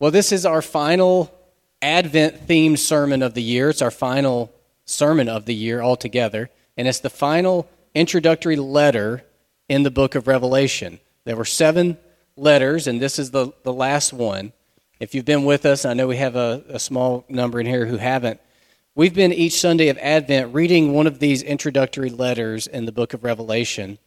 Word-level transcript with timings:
Well, 0.00 0.10
this 0.10 0.32
is 0.32 0.46
our 0.46 0.62
final 0.62 1.30
Advent 1.82 2.48
themed 2.48 2.78
sermon 2.78 3.22
of 3.22 3.34
the 3.34 3.42
year. 3.42 3.68
It's 3.68 3.82
our 3.82 3.90
final 3.90 4.50
sermon 4.86 5.28
of 5.28 5.44
the 5.44 5.54
year 5.54 5.82
altogether, 5.82 6.48
and 6.78 6.88
it's 6.88 7.00
the 7.00 7.10
final 7.10 7.68
introductory 7.94 8.56
letter 8.56 9.22
in 9.68 9.82
the 9.82 9.90
book 9.90 10.14
of 10.14 10.26
Revelation. 10.26 11.00
There 11.26 11.36
were 11.36 11.44
seven 11.44 11.98
letters, 12.34 12.86
and 12.86 12.98
this 12.98 13.18
is 13.18 13.30
the, 13.30 13.52
the 13.62 13.74
last 13.74 14.14
one. 14.14 14.54
If 15.00 15.14
you've 15.14 15.26
been 15.26 15.44
with 15.44 15.66
us, 15.66 15.84
I 15.84 15.92
know 15.92 16.06
we 16.06 16.16
have 16.16 16.34
a, 16.34 16.64
a 16.70 16.78
small 16.78 17.26
number 17.28 17.60
in 17.60 17.66
here 17.66 17.84
who 17.84 17.98
haven't. 17.98 18.40
We've 18.94 19.14
been 19.14 19.34
each 19.34 19.60
Sunday 19.60 19.88
of 19.88 19.98
Advent 19.98 20.54
reading 20.54 20.94
one 20.94 21.08
of 21.08 21.18
these 21.18 21.42
introductory 21.42 22.08
letters 22.08 22.66
in 22.66 22.86
the 22.86 22.92
book 22.92 23.12
of 23.12 23.22
Revelation, 23.22 23.98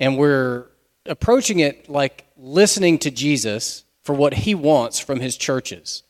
and 0.00 0.16
we're 0.16 0.64
approaching 1.04 1.58
it 1.58 1.90
like 1.90 2.24
listening 2.38 2.98
to 3.00 3.10
Jesus 3.10 3.84
for 4.08 4.14
what 4.14 4.32
he 4.32 4.54
wants 4.54 4.98
from 4.98 5.20
his 5.20 5.36
churches. 5.36 6.02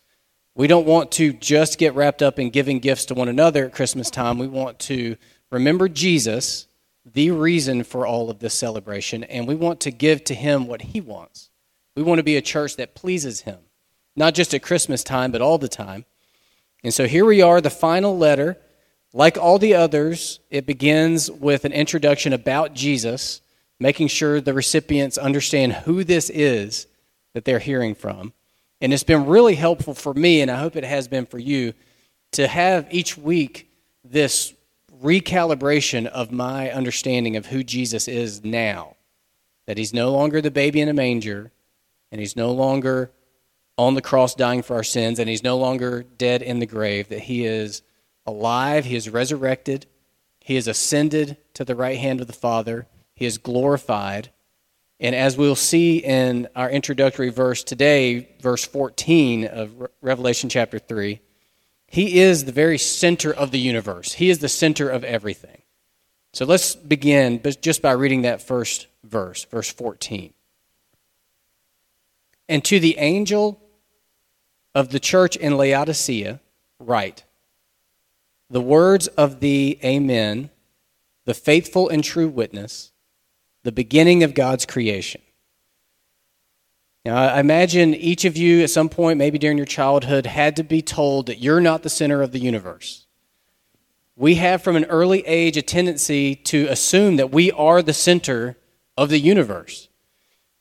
We 0.55 0.68
don't 0.68 0.86
want 0.86 1.11
to 1.13 1.32
just 1.32 1.79
get 1.79 1.96
wrapped 1.96 2.22
up 2.22 2.39
in 2.39 2.50
giving 2.50 2.79
gifts 2.79 3.07
to 3.07 3.14
one 3.14 3.29
another 3.29 3.64
at 3.64 3.75
Christmas 3.75 4.09
time. 4.09 4.39
We 4.39 4.46
want 4.46 4.79
to 4.79 5.17
remember 5.50 5.89
Jesus, 5.89 6.69
the 7.05 7.32
reason 7.32 7.82
for 7.82 8.07
all 8.07 8.31
of 8.31 8.39
this 8.39 8.55
celebration, 8.55 9.25
and 9.25 9.49
we 9.49 9.57
want 9.57 9.81
to 9.81 9.91
give 9.91 10.22
to 10.27 10.35
him 10.36 10.69
what 10.69 10.82
he 10.82 11.00
wants. 11.00 11.50
We 11.96 12.05
want 12.05 12.21
to 12.21 12.22
be 12.22 12.36
a 12.36 12.41
church 12.41 12.77
that 12.77 12.95
pleases 12.95 13.41
him, 13.41 13.58
not 14.14 14.33
just 14.33 14.55
at 14.55 14.63
Christmas 14.63 15.03
time, 15.03 15.33
but 15.33 15.43
all 15.43 15.58
the 15.58 15.67
time. 15.67 16.05
And 16.85 16.94
so 16.94 17.08
here 17.08 17.25
we 17.25 17.43
are, 17.43 17.61
the 17.61 17.69
final 17.69 18.17
letter. 18.17 18.58
Like 19.13 19.36
all 19.36 19.58
the 19.58 19.75
others, 19.75 20.39
it 20.50 20.67
begins 20.67 21.29
with 21.29 21.64
an 21.64 21.72
introduction 21.72 22.33
about 22.33 22.75
Jesus, 22.75 23.41
making 23.80 24.07
sure 24.07 24.41
the 24.41 24.55
recipients 24.55 25.19
understand 25.19 25.72
who 25.72 26.05
this 26.05 26.30
is 26.30 26.86
that 27.39 27.45
they're 27.45 27.61
hearing 27.61 27.95
from. 27.95 28.33
And 28.81 28.93
it's 28.93 29.05
been 29.05 29.27
really 29.27 29.55
helpful 29.55 29.95
for 29.95 30.13
me, 30.13 30.41
and 30.41 30.51
I 30.51 30.59
hope 30.59 30.75
it 30.75 30.83
has 30.83 31.07
been 31.07 31.25
for 31.25 31.39
you, 31.39 31.73
to 32.33 32.48
have 32.48 32.89
each 32.91 33.17
week 33.17 33.70
this 34.03 34.55
recalibration 35.00 36.06
of 36.06 36.33
my 36.33 36.72
understanding 36.72 37.36
of 37.36 37.47
who 37.47 37.62
Jesus 37.62 38.08
is 38.08 38.42
now. 38.42 38.97
That 39.69 39.78
he's 39.78 39.95
no 39.95 40.11
longer 40.11 40.41
the 40.41 40.50
baby 40.50 40.80
in 40.80 40.89
a 40.89 40.92
manger, 40.92 41.53
and 42.11 42.20
he's 42.20 42.34
no 42.34 42.50
longer 42.50 43.12
on 43.77 43.95
the 43.95 44.02
cross 44.02 44.34
dying 44.34 44.62
for 44.62 44.75
our 44.75 44.83
sins, 44.83 45.20
and 45.20 45.28
he's 45.28 45.45
no 45.45 45.58
longer 45.58 46.02
dead 46.02 46.42
in 46.42 46.58
the 46.58 46.67
grave, 46.67 47.08
that 47.08 47.20
he 47.20 47.45
is 47.45 47.83
alive, 48.27 48.84
he 48.84 48.97
is 48.97 49.08
resurrected, 49.08 49.86
he 50.41 50.56
is 50.56 50.67
ascended 50.67 51.36
to 51.55 51.64
the 51.64 51.77
right 51.77 51.98
hand 51.98 52.20
of 52.20 52.27
the 52.27 52.33
Father, 52.33 52.89
he 53.14 53.27
is 53.27 53.39
glorified, 53.39 54.30
and 55.00 55.14
as 55.14 55.36
we'll 55.36 55.54
see 55.54 55.98
in 55.98 56.48
our 56.56 56.68
introductory 56.68 57.30
verse 57.30 57.62
today, 57.62 58.28
verse 58.41 58.64
14 58.64 59.46
of 59.46 59.88
Revelation 60.00 60.48
chapter 60.48 60.78
3, 60.78 61.20
he 61.86 62.20
is 62.20 62.44
the 62.44 62.52
very 62.52 62.78
center 62.78 63.32
of 63.32 63.50
the 63.50 63.60
universe. 63.60 64.14
He 64.14 64.28
is 64.28 64.40
the 64.40 64.48
center 64.48 64.90
of 64.90 65.05
everything. 65.05 65.62
So 66.32 66.44
let's 66.44 66.74
begin 66.74 67.40
just 67.60 67.80
by 67.80 67.92
reading 67.92 68.22
that 68.22 68.42
first 68.42 68.88
verse, 69.05 69.44
verse 69.44 69.70
14. 69.72 70.34
And 72.48 72.64
to 72.64 72.80
the 72.80 72.98
angel 72.98 73.60
of 74.74 74.90
the 74.90 75.00
church 75.00 75.36
in 75.36 75.56
Laodicea, 75.56 76.40
write 76.78 77.24
the 78.50 78.60
words 78.60 79.06
of 79.08 79.40
the 79.40 79.78
Amen, 79.84 80.50
the 81.24 81.34
faithful 81.34 81.88
and 81.88 82.02
true 82.02 82.28
witness 82.28 82.92
the 83.62 83.73
beginning 83.73 84.23
of 84.23 84.34
God's 84.34 84.67
creation. 84.67 85.20
Now, 87.05 87.17
I 87.17 87.41
imagine 87.41 87.95
each 87.95 88.25
of 88.25 88.37
you 88.37 88.62
at 88.62 88.70
some 88.70 88.89
point, 88.89 89.19
maybe 89.19 89.39
during 89.39 89.56
your 89.56 89.67
childhood, 89.67 90.27
had 90.27 90.56
to 90.56 90.62
be 90.62 90.83
told 90.83 91.27
that 91.27 91.39
you're 91.39 91.61
not 91.61 91.83
the 91.83 91.89
center 91.89 92.20
of 92.23 92.33
the 92.33 92.39
universe. 92.39 93.06
We 94.17 94.34
have 94.34 94.62
from 94.62 94.77
an 94.77 94.84
early 94.86 95.27
age 95.27 95.56
a 95.56 95.62
tendency 95.62 96.34
to 96.34 96.67
assume 96.67 97.17
that 97.17 97.30
we 97.30 97.52
are 97.52 97.83
the 97.83 97.95
center 97.95 98.57
of 98.97 99.08
the 99.08 99.20
universe. 99.20 99.89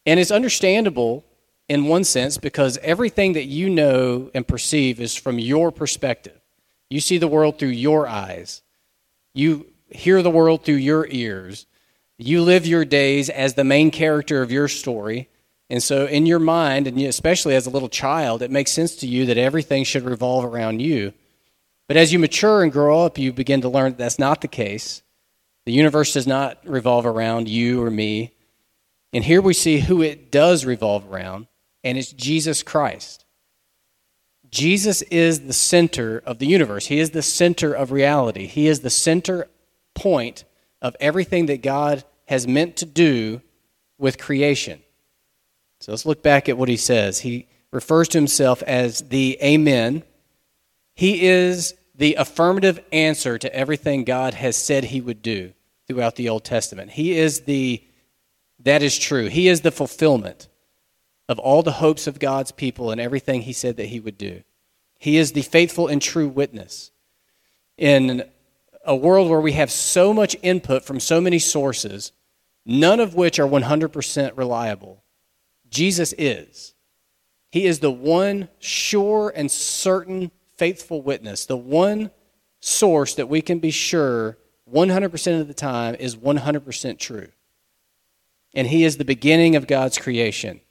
And 0.05 0.19
it's 0.19 0.31
understandable 0.31 1.25
in 1.67 1.85
one 1.85 2.03
sense 2.03 2.37
because 2.37 2.77
everything 2.77 3.33
that 3.33 3.45
you 3.45 3.69
know 3.69 4.31
and 4.33 4.47
perceive 4.47 5.01
is 5.01 5.15
from 5.15 5.39
your 5.39 5.71
perspective. 5.71 6.39
You 6.89 7.01
see 7.01 7.17
the 7.17 7.27
world 7.27 7.59
through 7.59 7.69
your 7.69 8.07
eyes, 8.07 8.61
you 9.33 9.67
hear 9.89 10.21
the 10.21 10.31
world 10.31 10.63
through 10.63 10.75
your 10.75 11.07
ears. 11.09 11.65
You 12.17 12.41
live 12.41 12.65
your 12.65 12.85
days 12.85 13.29
as 13.29 13.53
the 13.53 13.63
main 13.63 13.91
character 13.91 14.41
of 14.41 14.51
your 14.51 14.67
story. 14.67 15.29
And 15.69 15.83
so, 15.83 16.05
in 16.05 16.25
your 16.25 16.39
mind, 16.39 16.87
and 16.87 16.99
especially 17.01 17.55
as 17.55 17.67
a 17.67 17.69
little 17.69 17.89
child, 17.89 18.41
it 18.41 18.49
makes 18.49 18.71
sense 18.71 18.95
to 18.97 19.07
you 19.07 19.25
that 19.25 19.37
everything 19.37 19.83
should 19.83 20.03
revolve 20.03 20.45
around 20.45 20.81
you. 20.81 21.13
But 21.87 21.97
as 21.97 22.11
you 22.11 22.19
mature 22.19 22.63
and 22.63 22.71
grow 22.71 23.05
up, 23.05 23.17
you 23.17 23.31
begin 23.31 23.61
to 23.61 23.69
learn 23.69 23.91
that 23.91 23.97
that's 23.97 24.19
not 24.19 24.41
the 24.41 24.47
case. 24.47 25.03
The 25.65 25.73
universe 25.73 26.13
does 26.13 26.25
not 26.25 26.59
revolve 26.65 27.05
around 27.05 27.49
you 27.49 27.83
or 27.83 27.91
me. 27.91 28.33
And 29.13 29.23
here 29.23 29.41
we 29.41 29.53
see 29.53 29.79
who 29.79 30.01
it 30.01 30.31
does 30.31 30.65
revolve 30.65 31.11
around, 31.11 31.47
and 31.83 31.97
it's 31.97 32.11
Jesus 32.11 32.63
Christ. 32.63 33.25
Jesus 34.49 35.01
is 35.03 35.41
the 35.41 35.53
center 35.53 36.21
of 36.25 36.39
the 36.39 36.47
universe. 36.47 36.87
He 36.87 36.99
is 36.99 37.11
the 37.11 37.21
center 37.21 37.73
of 37.73 37.91
reality. 37.91 38.47
He 38.47 38.67
is 38.67 38.79
the 38.79 38.89
center 38.89 39.47
point 39.93 40.45
of 40.81 40.95
everything 40.99 41.47
that 41.47 41.61
God 41.61 42.03
has 42.25 42.47
meant 42.47 42.77
to 42.77 42.85
do 42.85 43.41
with 43.97 44.17
creation. 44.17 44.81
So 45.79 45.91
let's 45.91 46.05
look 46.05 46.23
back 46.23 46.49
at 46.49 46.57
what 46.57 46.69
he 46.69 46.77
says. 46.77 47.19
He 47.19 47.47
refers 47.71 48.07
to 48.09 48.17
himself 48.17 48.63
as 48.63 49.01
the 49.09 49.37
Amen. 49.41 50.03
He 50.95 51.27
is 51.27 51.75
the 51.95 52.15
affirmative 52.15 52.79
answer 52.91 53.37
to 53.37 53.53
everything 53.55 54.03
God 54.03 54.33
has 54.33 54.55
said 54.55 54.85
he 54.85 55.01
would 55.01 55.21
do 55.21 55.53
throughout 55.87 56.15
the 56.15 56.29
Old 56.29 56.43
Testament. 56.43 56.91
He 56.91 57.17
is 57.17 57.41
the, 57.41 57.83
that 58.59 58.83
is 58.83 58.97
true. 58.97 59.27
He 59.27 59.47
is 59.47 59.61
the 59.61 59.71
fulfillment 59.71 60.47
of 61.29 61.39
all 61.39 61.63
the 61.63 61.73
hopes 61.73 62.07
of 62.07 62.19
God's 62.19 62.51
people 62.51 62.91
and 62.91 63.01
everything 63.01 63.41
he 63.41 63.53
said 63.53 63.77
that 63.77 63.87
he 63.87 63.99
would 63.99 64.17
do. 64.17 64.43
He 64.99 65.17
is 65.17 65.31
the 65.31 65.41
faithful 65.41 65.87
and 65.87 66.01
true 66.01 66.27
witness. 66.27 66.91
In 67.77 68.23
a 68.87 68.95
world 68.95 69.29
where 69.29 69.41
we 69.41 69.51
have 69.51 69.69
so 69.69 70.13
much 70.13 70.35
input 70.41 70.85
from 70.85 70.99
so 70.99 71.19
many 71.19 71.37
sources, 71.37 72.13
none 72.65 72.99
of 72.99 73.13
which 73.13 73.37
are 73.37 73.47
100% 73.47 74.37
reliable, 74.37 75.03
Jesus 75.69 76.13
is. 76.17 76.73
He 77.51 77.65
is 77.65 77.79
the 77.79 77.91
one 77.91 78.49
sure 78.59 79.31
and 79.35 79.51
certain 79.51 80.31
faithful 80.55 81.01
witness, 81.01 81.45
the 81.45 81.57
one 81.57 82.11
source 82.61 83.13
that 83.15 83.29
we 83.29 83.41
can 83.41 83.59
be 83.59 83.71
sure 83.71 84.37
100% 84.71 85.41
of 85.41 85.47
the 85.47 85.53
time 85.53 85.95
is 85.95 86.15
100% 86.15 86.97
true. 86.97 87.27
And 88.53 88.67
He 88.67 88.83
is 88.83 88.97
the 88.97 89.05
beginning 89.05 89.55
of 89.55 89.67
God's 89.67 89.97
creation. 89.97 90.61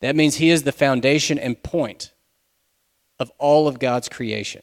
That 0.00 0.16
means 0.16 0.36
He 0.36 0.50
is 0.50 0.62
the 0.62 0.72
foundation 0.72 1.38
and 1.38 1.62
point 1.62 2.12
of 3.18 3.32
all 3.38 3.66
of 3.66 3.78
God's 3.78 4.08
creation. 4.08 4.62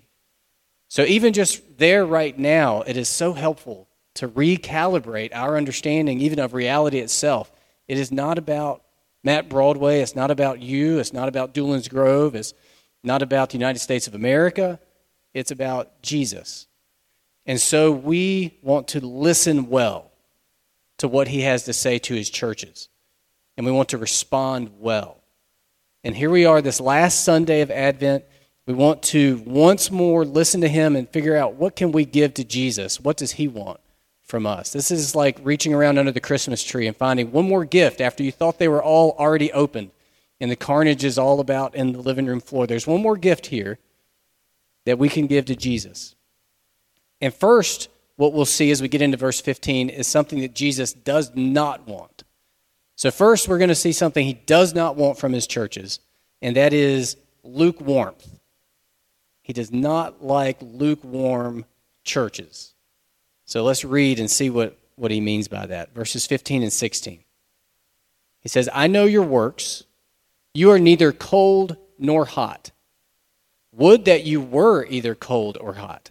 So, 0.88 1.03
even 1.03 1.34
just 1.34 1.78
there 1.78 2.06
right 2.06 2.38
now, 2.38 2.81
it 2.81 2.97
is 2.97 3.09
so 3.09 3.34
helpful 3.34 3.88
to 4.16 4.28
recalibrate 4.28 5.31
our 5.34 5.57
understanding, 5.57 6.22
even 6.22 6.40
of 6.40 6.53
reality 6.53 7.00
itself. 7.00 7.51
It 7.88 7.97
is 7.97 8.12
not 8.12 8.38
about 8.38 8.84
Matt 9.23 9.50
Broadway. 9.50 10.01
It's 10.01 10.16
not 10.16 10.31
about 10.31 10.62
you. 10.62 11.00
It's 11.00 11.13
not 11.13 11.28
about 11.28 11.53
Doolin's 11.53 11.88
Grove. 11.88 12.35
It's 12.35 12.53
not 13.03 13.22
about 13.22 13.50
the 13.50 13.57
United 13.57 13.79
States 13.79 14.07
of 14.07 14.16
America. 14.16 14.79
It's 15.34 15.51
about 15.51 16.01
Jesus. 16.01 16.68
And 17.46 17.59
so 17.59 17.91
we 17.91 18.57
want 18.62 18.88
to 18.90 19.00
listen 19.00 19.69
well 19.69 20.12
to 20.97 21.07
what 21.07 21.28
he 21.28 21.41
has 21.41 21.63
to 21.63 21.73
say 21.73 22.00
to 22.00 22.13
his 22.13 22.29
churches. 22.29 22.90
And 23.57 23.66
we 23.66 23.72
want 23.72 23.90
to 23.90 23.97
respond 23.97 24.72
well. 24.79 25.22
And 26.03 26.16
here 26.16 26.29
we 26.29 26.46
are, 26.46 26.62
this 26.62 26.79
last 26.79 27.23
Sunday 27.23 27.62
of 27.62 27.72
Advent. 27.72 28.26
We 28.67 28.73
want 28.73 29.03
to 29.03 29.44
once 29.46 29.91
more 29.91 30.26
listen 30.26 30.62
to 30.62 30.67
him 30.67 30.96
and 30.96 31.08
figure 31.08 31.35
out 31.35 31.53
what 31.53 31.76
can 31.76 31.91
we 31.91 32.03
give 32.06 32.34
to 32.35 32.44
Jesus? 32.44 33.00
What 33.00 33.17
does 33.17 33.34
he 33.34 33.47
want 33.47 33.79
from 34.23 34.47
us? 34.47 34.72
This 34.72 34.90
is 34.90 35.16
like 35.16 35.38
reaching 35.44 35.73
around 35.73 36.00
under 36.00 36.12
the 36.12 36.20
Christmas 36.20 36.64
tree 36.64 36.88
and 36.88 36.97
finding 36.97 37.32
one 37.32 37.47
more 37.47 37.64
gift 37.64 38.02
after 38.02 38.23
you 38.23 38.32
thought 38.32 38.58
they 38.58 38.67
were 38.67 38.84
all 38.84 39.16
already 39.20 39.52
opened 39.52 39.91
and 40.40 40.50
the 40.50 40.56
carnage 40.56 41.03
is 41.03 41.17
all 41.17 41.40
about 41.40 41.76
in 41.76 41.91
the 41.91 42.02
living 42.02 42.26
room 42.26 42.41
floor. 42.41 42.67
There's 42.67 42.88
one 42.88 43.02
more 43.02 43.17
gift 43.17 43.47
here 43.47 43.78
that 44.85 45.00
we 45.00 45.09
can 45.09 45.28
give 45.28 45.46
to 45.46 45.56
Jesus. 45.56 46.16
And 47.22 47.34
first, 47.34 47.90
what 48.17 48.34
we'll 48.34 48.46
see 48.46 48.72
as 48.72 48.82
we 48.82 48.88
get 48.88 49.02
into 49.02 49.17
verse 49.17 49.41
15 49.41 49.90
is 49.90 50.08
something 50.08 50.40
that 50.41 50.53
Jesus 50.53 50.94
does 50.94 51.32
not 51.35 51.88
want. 51.88 52.23
So, 52.96 53.12
first, 53.12 53.47
we're 53.47 53.58
going 53.58 53.70
to 53.70 53.76
see 53.76 53.91
something 53.91 54.26
he 54.26 54.34
does 54.34 54.73
not 54.73 54.96
want 54.96 55.17
from 55.17 55.34
his 55.34 55.47
churches, 55.47 56.00
and 56.41 56.56
that 56.56 56.72
is 56.72 57.17
lukewarmth. 57.44 58.34
He 59.45 59.53
does 59.53 59.71
not 59.71 60.25
like 60.25 60.57
lukewarm 60.59 61.65
churches. 62.03 62.73
So 63.45 63.63
let's 63.63 63.85
read 63.85 64.19
and 64.19 64.29
see 64.29 64.49
what, 64.49 64.75
what 64.95 65.11
he 65.11 65.21
means 65.21 65.47
by 65.47 65.67
that. 65.67 65.93
Verses 65.93 66.25
15 66.25 66.63
and 66.63 66.73
16. 66.73 67.23
He 68.39 68.49
says, 68.49 68.67
I 68.73 68.87
know 68.87 69.05
your 69.05 69.21
works. 69.21 69.83
You 70.55 70.71
are 70.71 70.79
neither 70.79 71.11
cold 71.11 71.77
nor 71.99 72.25
hot. 72.25 72.71
Would 73.71 74.05
that 74.05 74.23
you 74.23 74.41
were 74.41 74.83
either 74.87 75.13
cold 75.13 75.59
or 75.61 75.75
hot. 75.75 76.09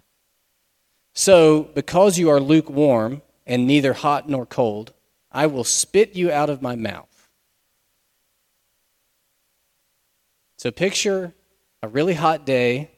So, 1.12 1.64
because 1.74 2.16
you 2.16 2.30
are 2.30 2.38
lukewarm 2.38 3.20
and 3.48 3.66
neither 3.66 3.94
hot 3.94 4.28
nor 4.28 4.46
cold, 4.46 4.92
I 5.32 5.46
will 5.48 5.64
spit 5.64 6.14
you 6.14 6.30
out 6.30 6.50
of 6.50 6.62
my 6.62 6.76
mouth. 6.76 7.28
So, 10.56 10.70
picture 10.70 11.34
a 11.82 11.88
really 11.88 12.14
hot 12.14 12.46
day. 12.46 12.92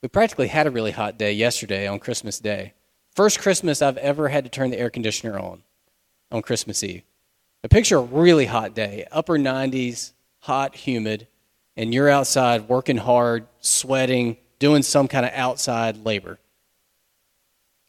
We 0.00 0.08
practically 0.08 0.46
had 0.46 0.68
a 0.68 0.70
really 0.70 0.92
hot 0.92 1.18
day 1.18 1.32
yesterday 1.32 1.88
on 1.88 1.98
Christmas 1.98 2.38
Day. 2.38 2.74
First 3.16 3.40
Christmas 3.40 3.82
I've 3.82 3.96
ever 3.96 4.28
had 4.28 4.44
to 4.44 4.50
turn 4.50 4.70
the 4.70 4.78
air 4.78 4.90
conditioner 4.90 5.36
on 5.38 5.64
on 6.30 6.42
Christmas 6.42 6.84
Eve. 6.84 7.02
A 7.64 7.68
picture 7.68 7.96
a 7.96 8.02
really 8.02 8.46
hot 8.46 8.74
day, 8.74 9.06
upper 9.10 9.36
90s, 9.36 10.12
hot, 10.40 10.76
humid, 10.76 11.26
and 11.76 11.92
you're 11.92 12.08
outside 12.08 12.68
working 12.68 12.98
hard, 12.98 13.48
sweating, 13.60 14.36
doing 14.60 14.84
some 14.84 15.08
kind 15.08 15.26
of 15.26 15.32
outside 15.32 16.04
labor. 16.04 16.38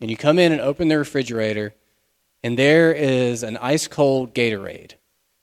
And 0.01 0.09
you 0.09 0.17
come 0.17 0.39
in 0.39 0.51
and 0.51 0.61
open 0.61 0.87
the 0.87 0.97
refrigerator, 0.97 1.75
and 2.43 2.57
there 2.57 2.91
is 2.91 3.43
an 3.43 3.57
ice 3.57 3.87
cold 3.87 4.33
Gatorade. 4.33 4.93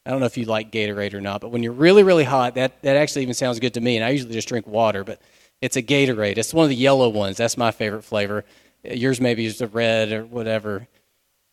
I 0.04 0.10
don't 0.10 0.18
know 0.18 0.26
if 0.26 0.36
you 0.36 0.46
like 0.46 0.72
Gatorade 0.72 1.14
or 1.14 1.20
not, 1.20 1.40
but 1.40 1.50
when 1.50 1.62
you're 1.62 1.72
really, 1.72 2.02
really 2.02 2.24
hot, 2.24 2.56
that, 2.56 2.82
that 2.82 2.96
actually 2.96 3.22
even 3.22 3.34
sounds 3.34 3.60
good 3.60 3.74
to 3.74 3.80
me. 3.80 3.96
And 3.96 4.04
I 4.04 4.10
usually 4.10 4.32
just 4.32 4.48
drink 4.48 4.66
water, 4.66 5.04
but 5.04 5.20
it's 5.60 5.76
a 5.76 5.82
Gatorade. 5.82 6.38
It's 6.38 6.54
one 6.54 6.64
of 6.64 6.70
the 6.70 6.76
yellow 6.76 7.08
ones. 7.08 7.36
That's 7.36 7.56
my 7.56 7.70
favorite 7.70 8.02
flavor. 8.02 8.44
Yours 8.84 9.20
maybe 9.20 9.46
is 9.46 9.58
the 9.58 9.66
red 9.66 10.12
or 10.12 10.24
whatever. 10.24 10.86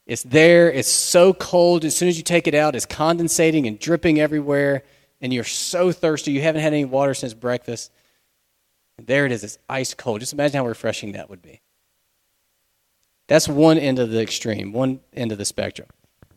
It's 0.05 0.23
there. 0.23 0.71
It's 0.71 0.89
so 0.89 1.33
cold. 1.33 1.85
As 1.85 1.95
soon 1.95 2.09
as 2.09 2.17
you 2.17 2.23
take 2.23 2.47
it 2.47 2.53
out, 2.53 2.75
it's 2.75 2.85
condensating 2.85 3.67
and 3.67 3.79
dripping 3.79 4.19
everywhere. 4.19 4.83
And 5.21 5.33
you're 5.33 5.45
so 5.45 5.91
thirsty. 5.91 6.31
You 6.31 6.41
haven't 6.41 6.61
had 6.61 6.73
any 6.73 6.85
water 6.85 7.13
since 7.13 7.33
breakfast. 7.33 7.91
And 8.97 9.07
there 9.07 9.25
it 9.25 9.31
is. 9.31 9.43
It's 9.43 9.57
ice 9.69 9.93
cold. 9.93 10.19
Just 10.19 10.33
imagine 10.33 10.57
how 10.57 10.67
refreshing 10.67 11.13
that 11.13 11.29
would 11.29 11.41
be. 11.41 11.61
That's 13.27 13.47
one 13.47 13.77
end 13.77 13.99
of 13.99 14.11
the 14.11 14.21
extreme, 14.21 14.73
one 14.73 14.99
end 15.13 15.31
of 15.31 15.37
the 15.37 15.45
spectrum. 15.45 15.87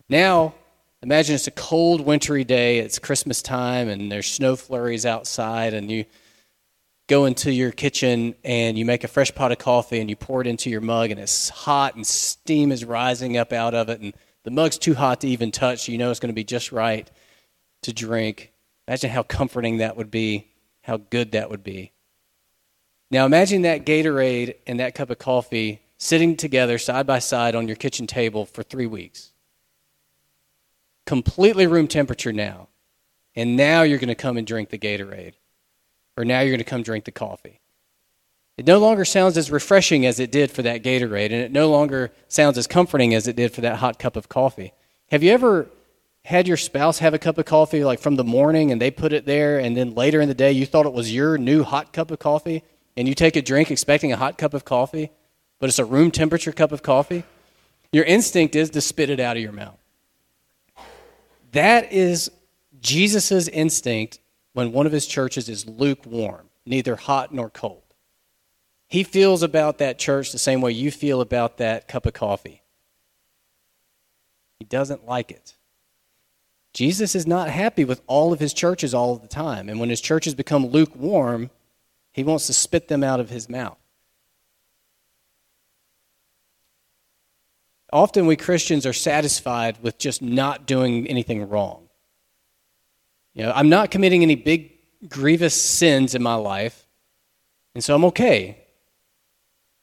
Now, 0.07 0.55
imagine 1.03 1.35
it's 1.35 1.47
a 1.47 1.51
cold, 1.51 2.01
wintry 2.01 2.45
day. 2.45 2.79
It's 2.79 2.97
Christmas 2.97 3.41
time, 3.41 3.89
and 3.89 4.09
there's 4.09 4.27
snow 4.27 4.55
flurries 4.55 5.05
outside, 5.05 5.73
and 5.73 5.91
you 5.91 6.05
go 7.07 7.25
into 7.25 7.51
your 7.51 7.71
kitchen 7.71 8.35
and 8.43 8.77
you 8.77 8.85
make 8.85 9.03
a 9.03 9.07
fresh 9.07 9.33
pot 9.33 9.51
of 9.51 9.57
coffee 9.57 9.99
and 9.99 10.09
you 10.09 10.15
pour 10.15 10.41
it 10.41 10.47
into 10.47 10.69
your 10.69 10.81
mug 10.81 11.09
and 11.09 11.19
it's 11.19 11.49
hot 11.49 11.95
and 11.95 12.05
steam 12.05 12.71
is 12.71 12.83
rising 12.83 13.37
up 13.37 13.53
out 13.53 13.73
of 13.73 13.89
it 13.89 14.01
and 14.01 14.13
the 14.43 14.51
mug's 14.51 14.77
too 14.77 14.93
hot 14.93 15.21
to 15.21 15.27
even 15.27 15.51
touch 15.51 15.85
so 15.85 15.91
you 15.91 15.97
know 15.97 16.11
it's 16.11 16.19
going 16.19 16.29
to 16.29 16.33
be 16.33 16.43
just 16.43 16.71
right 16.71 17.09
to 17.83 17.93
drink. 17.93 18.51
Imagine 18.87 19.09
how 19.09 19.23
comforting 19.23 19.77
that 19.77 19.97
would 19.97 20.11
be 20.11 20.47
how 20.81 20.97
good 20.97 21.33
that 21.33 21.49
would 21.49 21.63
be. 21.63 21.91
Now 23.11 23.25
imagine 23.25 23.63
that 23.63 23.85
gatorade 23.85 24.55
and 24.65 24.79
that 24.79 24.95
cup 24.95 25.09
of 25.09 25.19
coffee 25.19 25.81
sitting 25.97 26.35
together 26.37 26.77
side 26.77 27.05
by 27.05 27.19
side 27.19 27.55
on 27.55 27.67
your 27.67 27.75
kitchen 27.75 28.07
table 28.07 28.45
for 28.45 28.63
three 28.63 28.85
weeks. 28.85 29.31
Completely 31.05 31.67
room 31.67 31.87
temperature 31.87 32.33
now. 32.33 32.69
And 33.35 33.55
now 33.55 33.83
you're 33.83 33.99
going 33.99 34.07
to 34.07 34.15
come 34.15 34.37
and 34.37 34.47
drink 34.47 34.69
the 34.69 34.79
gatorade 34.79 35.33
or 36.17 36.25
now 36.25 36.41
you're 36.41 36.49
going 36.49 36.57
to 36.57 36.63
come 36.63 36.83
drink 36.83 37.05
the 37.05 37.11
coffee. 37.11 37.61
It 38.57 38.65
no 38.65 38.79
longer 38.79 39.05
sounds 39.05 39.37
as 39.37 39.51
refreshing 39.51 40.05
as 40.05 40.19
it 40.19 40.31
did 40.31 40.49
for 40.49 40.63
that 40.63 40.81
Gatorade, 40.81 41.25
and 41.25 41.35
it 41.35 41.51
no 41.51 41.69
longer 41.69 42.11
sounds 42.27 42.57
as 42.57 42.65
comforting 42.65 43.13
as 43.13 43.27
it 43.27 43.35
did 43.35 43.53
for 43.53 43.61
that 43.61 43.77
hot 43.77 43.99
cup 43.99 44.15
of 44.15 44.27
coffee. 44.27 44.73
Have 45.11 45.21
you 45.21 45.31
ever 45.31 45.67
had 46.25 46.47
your 46.47 46.57
spouse 46.57 46.99
have 46.99 47.13
a 47.13 47.19
cup 47.19 47.37
of 47.37 47.45
coffee 47.45 47.83
like 47.83 47.99
from 47.99 48.15
the 48.15 48.23
morning 48.23 48.71
and 48.71 48.81
they 48.81 48.91
put 48.91 49.13
it 49.13 49.25
there, 49.25 49.59
and 49.59 49.77
then 49.77 49.93
later 49.93 50.19
in 50.19 50.27
the 50.27 50.33
day 50.33 50.51
you 50.51 50.65
thought 50.65 50.87
it 50.87 50.93
was 50.93 51.13
your 51.13 51.37
new 51.37 51.63
hot 51.63 51.93
cup 51.93 52.09
of 52.09 52.17
coffee, 52.17 52.63
and 52.97 53.07
you 53.07 53.13
take 53.13 53.35
a 53.35 53.41
drink 53.41 53.69
expecting 53.69 54.11
a 54.11 54.17
hot 54.17 54.39
cup 54.39 54.55
of 54.55 54.65
coffee, 54.65 55.11
but 55.59 55.69
it's 55.69 55.79
a 55.79 55.85
room 55.85 56.09
temperature 56.09 56.51
cup 56.51 56.71
of 56.71 56.81
coffee? 56.81 57.23
Your 57.93 58.05
instinct 58.05 58.55
is 58.55 58.71
to 58.71 58.81
spit 58.81 59.09
it 59.11 59.19
out 59.19 59.37
of 59.37 59.43
your 59.43 59.51
mouth. 59.51 59.77
That 61.51 61.91
is 61.93 62.31
Jesus' 62.81 63.47
instinct 63.47 64.19
when 64.57 64.71
one 64.71 64.87
of 64.87 64.91
his 64.91 65.05
churches 65.05 65.49
is 65.49 65.67
lukewarm, 65.67 66.49
neither 66.65 66.95
hot 66.95 67.31
nor 67.31 67.47
cold. 67.47 67.83
He 68.87 69.03
feels 69.03 69.43
about 69.43 69.77
that 69.77 69.99
church 69.99 70.31
the 70.31 70.39
same 70.39 70.61
way 70.61 70.71
you 70.71 70.89
feel 70.89 71.21
about 71.21 71.57
that 71.57 71.87
cup 71.87 72.07
of 72.07 72.13
coffee. 72.13 72.63
He 74.57 74.65
doesn't 74.65 75.05
like 75.05 75.29
it. 75.29 75.53
Jesus 76.73 77.13
is 77.13 77.27
not 77.27 77.51
happy 77.51 77.85
with 77.85 78.01
all 78.07 78.33
of 78.33 78.39
his 78.39 78.51
churches 78.51 78.95
all 78.95 79.13
of 79.13 79.21
the 79.21 79.27
time. 79.27 79.69
And 79.69 79.79
when 79.79 79.91
his 79.91 80.01
churches 80.01 80.33
become 80.33 80.65
lukewarm, 80.65 81.51
he 82.11 82.23
wants 82.23 82.47
to 82.47 82.53
spit 82.53 82.87
them 82.87 83.03
out 83.03 83.19
of 83.19 83.29
his 83.29 83.47
mouth. 83.47 83.77
Often 87.93 88.25
we 88.25 88.35
Christians 88.35 88.87
are 88.87 88.93
satisfied 88.93 89.77
with 89.83 89.99
just 89.99 90.23
not 90.23 90.65
doing 90.65 91.05
anything 91.05 91.47
wrong. 91.47 91.86
You 93.37 93.43
know, 93.43 93.51
I'm 93.53 93.69
not 93.69 93.91
committing 93.91 94.23
any 94.23 94.33
big, 94.33 94.71
grievous 95.07 95.53
sins 95.53 96.15
in 96.15 96.23
my 96.23 96.33
life, 96.33 96.87
and 97.75 97.83
so 97.83 97.93
I'm 97.93 98.05
okay. 98.05 98.57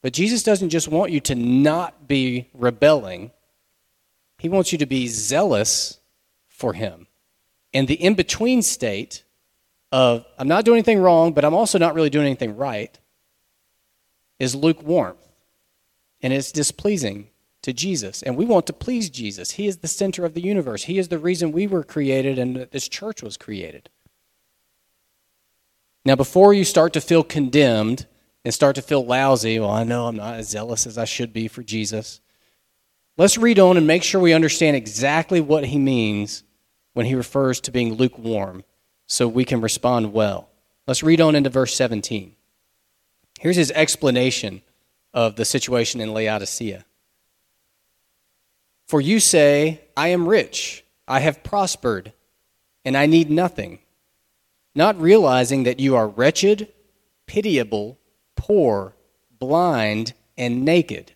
But 0.01 0.11
Jesus 0.11 0.43
doesn't 0.43 0.71
just 0.71 0.89
want 0.89 1.13
you 1.13 1.21
to 1.21 1.35
not 1.35 2.05
be 2.05 2.49
rebelling, 2.53 3.31
He 4.39 4.49
wants 4.49 4.73
you 4.73 4.77
to 4.79 4.85
be 4.85 5.07
zealous 5.07 5.99
for 6.49 6.73
Him. 6.73 7.07
And 7.73 7.87
the 7.87 7.93
in 7.93 8.15
between 8.15 8.61
state 8.61 9.23
of, 9.89 10.25
I'm 10.37 10.49
not 10.49 10.65
doing 10.65 10.75
anything 10.75 10.99
wrong, 10.99 11.31
but 11.31 11.45
I'm 11.45 11.53
also 11.53 11.79
not 11.79 11.95
really 11.95 12.09
doing 12.09 12.25
anything 12.25 12.57
right, 12.57 12.99
is 14.37 14.53
lukewarm. 14.53 15.15
And 16.21 16.33
it's 16.33 16.51
displeasing 16.51 17.29
to 17.65 17.73
Jesus. 17.73 18.21
And 18.21 18.37
we 18.37 18.45
want 18.45 18.67
to 18.67 18.73
please 18.73 19.09
Jesus. 19.09 19.51
He 19.51 19.67
is 19.67 19.77
the 19.77 19.87
center 19.87 20.23
of 20.23 20.33
the 20.33 20.41
universe, 20.41 20.83
He 20.83 20.97
is 20.97 21.09
the 21.09 21.19
reason 21.19 21.51
we 21.51 21.67
were 21.67 21.83
created 21.83 22.39
and 22.39 22.55
that 22.55 22.71
this 22.71 22.87
church 22.87 23.21
was 23.21 23.37
created. 23.37 23.89
Now, 26.05 26.15
before 26.15 26.53
you 26.53 26.63
start 26.63 26.93
to 26.93 27.01
feel 27.01 27.23
condemned 27.23 28.05
and 28.43 28.53
start 28.53 28.75
to 28.75 28.83
feel 28.83 29.03
lousy, 29.03 29.59
well, 29.59 29.71
I 29.71 29.83
know 29.83 30.05
I'm 30.05 30.15
not 30.15 30.35
as 30.35 30.49
zealous 30.49 30.85
as 30.85 30.99
I 30.99 31.05
should 31.05 31.33
be 31.33 31.47
for 31.47 31.63
Jesus. 31.63 32.21
Let's 33.17 33.39
read 33.39 33.57
on 33.57 33.75
and 33.77 33.87
make 33.87 34.03
sure 34.03 34.21
we 34.21 34.33
understand 34.33 34.77
exactly 34.77 35.41
what 35.41 35.65
he 35.65 35.79
means 35.79 36.43
when 36.93 37.07
he 37.07 37.15
refers 37.15 37.59
to 37.61 37.71
being 37.71 37.95
lukewarm 37.95 38.63
so 39.07 39.27
we 39.27 39.45
can 39.45 39.61
respond 39.61 40.13
well. 40.13 40.49
Let's 40.85 41.01
read 41.01 41.21
on 41.21 41.33
into 41.33 41.49
verse 41.49 41.73
17. 41.73 42.35
Here's 43.39 43.55
his 43.55 43.71
explanation 43.71 44.61
of 45.11 45.35
the 45.37 45.45
situation 45.45 46.01
in 46.01 46.13
Laodicea. 46.13 46.85
For 48.87 49.01
you 49.01 49.19
say, 49.19 49.81
I 49.97 50.09
am 50.09 50.27
rich, 50.27 50.83
I 51.07 51.19
have 51.19 51.43
prospered, 51.43 52.13
and 52.83 52.95
I 52.95 53.07
need 53.07 53.29
nothing, 53.29 53.79
not 54.75 54.99
realizing 54.99 55.63
that 55.63 55.79
you 55.79 55.95
are 55.95 56.07
wretched, 56.07 56.71
pitiable, 57.25 57.97
poor, 58.35 58.95
blind, 59.39 60.13
and 60.37 60.63
naked. 60.63 61.13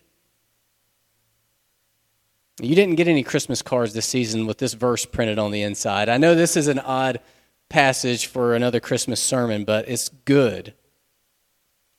You 2.60 2.74
didn't 2.74 2.96
get 2.96 3.08
any 3.08 3.22
Christmas 3.22 3.62
cards 3.62 3.94
this 3.94 4.06
season 4.06 4.46
with 4.46 4.58
this 4.58 4.74
verse 4.74 5.06
printed 5.06 5.38
on 5.38 5.50
the 5.50 5.62
inside. 5.62 6.08
I 6.08 6.18
know 6.18 6.34
this 6.34 6.56
is 6.56 6.68
an 6.68 6.78
odd 6.80 7.20
passage 7.68 8.26
for 8.26 8.54
another 8.54 8.80
Christmas 8.80 9.22
sermon, 9.22 9.64
but 9.64 9.88
it's 9.88 10.08
good. 10.24 10.74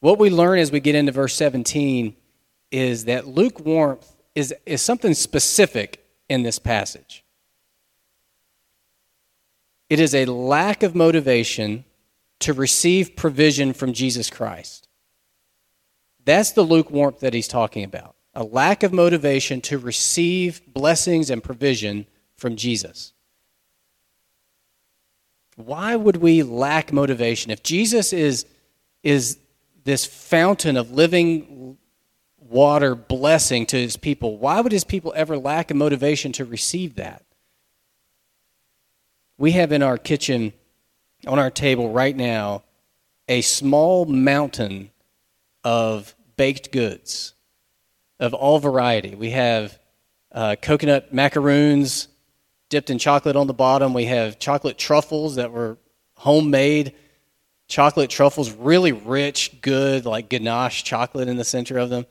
What 0.02 0.20
we 0.20 0.30
learn 0.30 0.60
as 0.60 0.72
we 0.72 0.80
get 0.80 0.96
into 0.96 1.12
verse 1.12 1.34
17 1.36 2.16
is 2.72 3.06
that 3.06 3.28
lukewarm 3.28 4.00
is, 4.36 4.54
is 4.66 4.82
something 4.82 5.14
specific 5.14 6.06
in 6.30 6.44
this 6.44 6.60
passage. 6.60 7.24
It 9.90 10.00
is 10.00 10.16
a 10.16 10.26
lack 10.26 10.84
of 10.84 10.96
motivation 10.96 11.84
to 12.40 12.54
receive 12.54 13.16
provision 13.16 13.74
from 13.74 13.94
Jesus 13.94 14.30
Christ. 14.30 14.88
That's 16.24 16.52
the 16.52 16.64
lukewarmth 16.64 17.20
that 17.20 17.34
he's 17.34 17.48
talking 17.48 17.84
about. 17.84 18.16
A 18.34 18.44
lack 18.44 18.84
of 18.84 18.94
motivation 18.94 19.60
to 19.62 19.78
receive 19.78 20.62
blessings 20.74 21.30
and 21.30 21.44
provision 21.44 22.08
from 22.38 22.56
Jesus. 22.56 23.14
Why 25.58 25.96
would 25.96 26.18
we 26.18 26.42
lack 26.44 26.94
motivation? 26.94 27.52
If 27.52 27.62
Jesus 27.62 28.14
is, 28.14 28.46
is 29.04 29.38
this 29.84 30.06
fountain 30.06 30.78
of 30.78 30.92
living 30.92 31.78
water 32.52 32.96
blessing 32.96 33.66
to 33.68 33.78
his 33.78 33.98
people, 33.98 34.38
why 34.38 34.62
would 34.62 34.72
his 34.72 34.84
people 34.84 35.14
ever 35.16 35.38
lack 35.38 35.72
a 35.72 35.74
motivation 35.74 36.32
to 36.34 36.46
receive 36.46 36.96
that? 36.96 37.24
We 39.38 39.54
have 39.54 39.72
in 39.72 39.82
our 39.82 39.98
kitchen, 39.98 40.54
on 41.26 41.40
our 41.40 41.50
table 41.50 41.92
right 41.92 42.16
now, 42.16 42.64
a 43.28 43.42
small 43.42 44.06
mountain 44.06 44.92
of 45.64 46.14
baked 46.36 46.72
goods 46.72 47.34
of 48.20 48.34
all 48.34 48.60
variety. 48.60 49.16
We 49.16 49.32
have 49.32 49.80
uh, 50.32 50.56
coconut 50.62 51.14
macaroons 51.14 52.08
dipped 52.70 52.90
in 52.90 53.00
chocolate 53.00 53.36
on 53.36 53.48
the 53.48 53.54
bottom. 53.54 53.94
We 53.94 54.06
have 54.06 54.38
chocolate 54.38 54.78
truffles 54.78 55.36
that 55.36 55.52
were 55.52 55.78
homemade 56.16 56.94
chocolate 57.72 58.10
truffles, 58.10 58.52
really 58.52 58.92
rich, 58.92 59.62
good, 59.62 60.06
like 60.06 60.30
ganache 60.30 60.84
chocolate 60.84 61.28
in 61.28 61.38
the 61.38 61.44
center 61.44 61.78
of 61.78 61.90
them. 61.90 62.06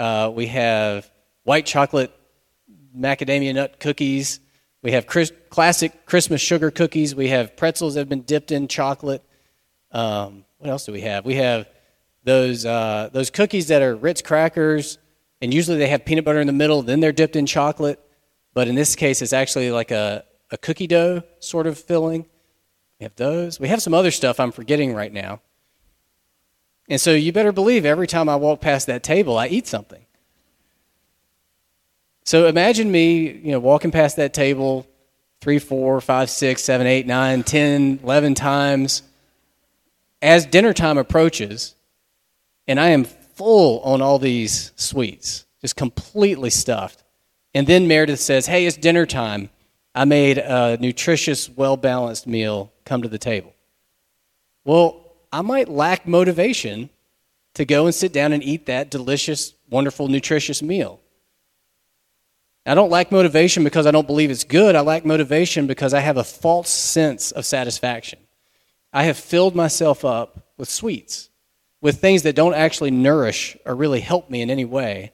Uh, 0.00 0.30
we 0.30 0.46
have 0.46 1.10
white 1.42 1.66
chocolate 1.66 2.10
macadamia 2.96 3.54
nut 3.54 3.78
cookies. 3.78 4.40
We 4.82 4.92
have 4.92 5.06
classic 5.06 6.06
Christmas 6.06 6.40
sugar 6.40 6.70
cookies. 6.70 7.14
We 7.14 7.28
have 7.28 7.54
pretzels 7.54 7.94
that 7.94 8.00
have 8.00 8.08
been 8.08 8.22
dipped 8.22 8.50
in 8.50 8.66
chocolate. 8.66 9.22
Um, 9.92 10.46
what 10.56 10.70
else 10.70 10.86
do 10.86 10.92
we 10.92 11.02
have? 11.02 11.26
We 11.26 11.34
have 11.34 11.68
those 12.24 12.64
uh, 12.64 13.10
those 13.12 13.28
cookies 13.28 13.68
that 13.68 13.82
are 13.82 13.94
Ritz 13.94 14.22
crackers, 14.22 14.96
and 15.42 15.52
usually 15.52 15.76
they 15.76 15.88
have 15.88 16.06
peanut 16.06 16.24
butter 16.24 16.40
in 16.40 16.46
the 16.46 16.54
middle. 16.54 16.80
Then 16.80 17.00
they're 17.00 17.12
dipped 17.12 17.36
in 17.36 17.44
chocolate, 17.44 18.00
but 18.54 18.68
in 18.68 18.76
this 18.76 18.96
case, 18.96 19.20
it's 19.20 19.34
actually 19.34 19.70
like 19.70 19.90
a, 19.90 20.24
a 20.50 20.56
cookie 20.56 20.86
dough 20.86 21.24
sort 21.40 21.66
of 21.66 21.78
filling. 21.78 22.24
We 22.98 23.04
have 23.04 23.16
those. 23.16 23.60
We 23.60 23.68
have 23.68 23.82
some 23.82 23.92
other 23.92 24.12
stuff 24.12 24.40
I'm 24.40 24.52
forgetting 24.52 24.94
right 24.94 25.12
now. 25.12 25.42
And 26.90 27.00
so 27.00 27.12
you 27.12 27.32
better 27.32 27.52
believe 27.52 27.86
every 27.86 28.08
time 28.08 28.28
I 28.28 28.36
walk 28.36 28.60
past 28.60 28.88
that 28.88 29.02
table, 29.02 29.38
I 29.38 29.46
eat 29.46 29.66
something. 29.66 30.04
So 32.24 32.46
imagine 32.46 32.90
me, 32.90 33.30
you 33.30 33.52
know, 33.52 33.60
walking 33.60 33.92
past 33.92 34.16
that 34.16 34.34
table 34.34 34.86
three, 35.40 35.58
four, 35.58 36.00
five, 36.02 36.28
six, 36.28 36.62
seven, 36.62 36.86
eight, 36.86 37.06
nine, 37.06 37.42
ten, 37.44 38.00
eleven 38.02 38.34
times 38.34 39.02
as 40.20 40.44
dinner 40.44 40.74
time 40.74 40.98
approaches, 40.98 41.74
and 42.68 42.78
I 42.78 42.88
am 42.88 43.04
full 43.04 43.80
on 43.80 44.02
all 44.02 44.18
these 44.18 44.72
sweets, 44.76 45.46
just 45.60 45.76
completely 45.76 46.50
stuffed. 46.50 47.02
And 47.54 47.66
then 47.66 47.88
Meredith 47.88 48.20
says, 48.20 48.46
Hey, 48.46 48.66
it's 48.66 48.76
dinner 48.76 49.06
time. 49.06 49.48
I 49.94 50.04
made 50.04 50.38
a 50.38 50.76
nutritious, 50.78 51.48
well 51.48 51.76
balanced 51.76 52.26
meal. 52.26 52.72
Come 52.84 53.02
to 53.02 53.08
the 53.08 53.18
table. 53.18 53.54
Well, 54.64 55.09
I 55.32 55.42
might 55.42 55.68
lack 55.68 56.06
motivation 56.06 56.90
to 57.54 57.64
go 57.64 57.86
and 57.86 57.94
sit 57.94 58.12
down 58.12 58.32
and 58.32 58.42
eat 58.42 58.66
that 58.66 58.90
delicious, 58.90 59.54
wonderful, 59.68 60.08
nutritious 60.08 60.62
meal. 60.62 61.00
I 62.66 62.74
don't 62.74 62.90
lack 62.90 63.10
motivation 63.10 63.64
because 63.64 63.86
I 63.86 63.90
don't 63.90 64.06
believe 64.06 64.30
it's 64.30 64.44
good. 64.44 64.76
I 64.76 64.80
lack 64.80 65.04
motivation 65.04 65.66
because 65.66 65.94
I 65.94 66.00
have 66.00 66.16
a 66.16 66.24
false 66.24 66.68
sense 66.68 67.32
of 67.32 67.46
satisfaction. 67.46 68.18
I 68.92 69.04
have 69.04 69.16
filled 69.16 69.54
myself 69.54 70.04
up 70.04 70.46
with 70.56 70.68
sweets, 70.68 71.30
with 71.80 72.00
things 72.00 72.22
that 72.22 72.36
don't 72.36 72.54
actually 72.54 72.90
nourish 72.90 73.56
or 73.64 73.74
really 73.74 74.00
help 74.00 74.30
me 74.30 74.42
in 74.42 74.50
any 74.50 74.64
way. 74.64 75.12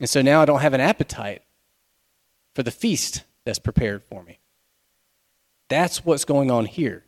And 0.00 0.08
so 0.08 0.22
now 0.22 0.40
I 0.40 0.44
don't 0.44 0.60
have 0.60 0.74
an 0.74 0.80
appetite 0.80 1.42
for 2.54 2.62
the 2.62 2.70
feast 2.70 3.22
that's 3.44 3.58
prepared 3.58 4.02
for 4.04 4.22
me. 4.22 4.38
That's 5.68 6.04
what's 6.04 6.24
going 6.24 6.50
on 6.50 6.64
here. 6.64 7.04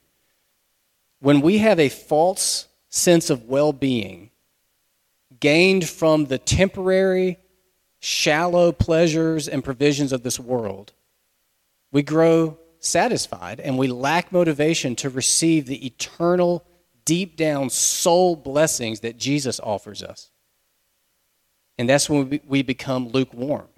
When 1.21 1.43
we 1.43 1.59
have 1.59 1.79
a 1.79 1.91
false 1.91 2.67
sense 2.89 3.31
of 3.31 3.45
well 3.45 3.73
being 3.73 4.31
gained 5.39 5.89
from 5.89 6.27
the 6.27 6.39
temporary 6.39 7.39
shallow 8.00 8.73
pleasures 8.73 9.47
and 9.47 9.62
provisions 9.62 10.12
of 10.12 10.23
this 10.23 10.41
world, 10.41 10.93
we 11.93 12.03
grow 12.03 12.59
satisfied 12.79 13.61
and 13.61 13.77
we 13.77 13.87
lack 13.87 14.33
motivation 14.33 14.97
to 14.97 15.11
receive 15.11 15.67
the 15.67 15.85
eternal, 15.85 16.65
deep 17.05 17.37
down 17.37 17.69
soul 17.69 18.35
blessings 18.35 19.00
that 19.00 19.19
Jesus 19.19 19.61
offers 19.61 20.03
us. 20.03 20.31
And 21.77 21.89
that's 21.89 22.09
when 22.09 22.41
we 22.47 22.62
become 22.62 23.09
lukewarm. 23.09 23.69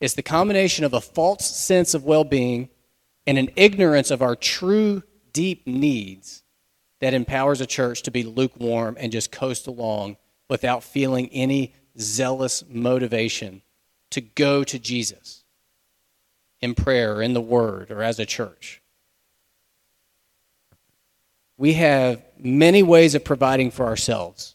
It's 0.00 0.14
the 0.14 0.22
combination 0.22 0.84
of 0.84 0.94
a 0.94 1.00
false 1.00 1.44
sense 1.44 1.94
of 1.94 2.04
well 2.04 2.24
being 2.24 2.68
and 3.24 3.38
an 3.38 3.50
ignorance 3.54 4.10
of 4.10 4.20
our 4.20 4.34
true, 4.34 5.04
deep 5.32 5.64
needs 5.64 6.41
that 7.02 7.14
empowers 7.14 7.60
a 7.60 7.66
church 7.66 8.02
to 8.02 8.12
be 8.12 8.22
lukewarm 8.22 8.96
and 8.96 9.10
just 9.10 9.32
coast 9.32 9.66
along 9.66 10.16
without 10.48 10.84
feeling 10.84 11.28
any 11.32 11.74
zealous 11.98 12.62
motivation 12.68 13.60
to 14.10 14.20
go 14.20 14.62
to 14.62 14.78
Jesus 14.78 15.42
in 16.60 16.76
prayer 16.76 17.16
or 17.16 17.22
in 17.22 17.34
the 17.34 17.40
Word 17.40 17.90
or 17.90 18.04
as 18.04 18.20
a 18.20 18.24
church. 18.24 18.80
We 21.58 21.72
have 21.72 22.22
many 22.38 22.84
ways 22.84 23.16
of 23.16 23.24
providing 23.24 23.72
for 23.72 23.86
ourselves. 23.86 24.54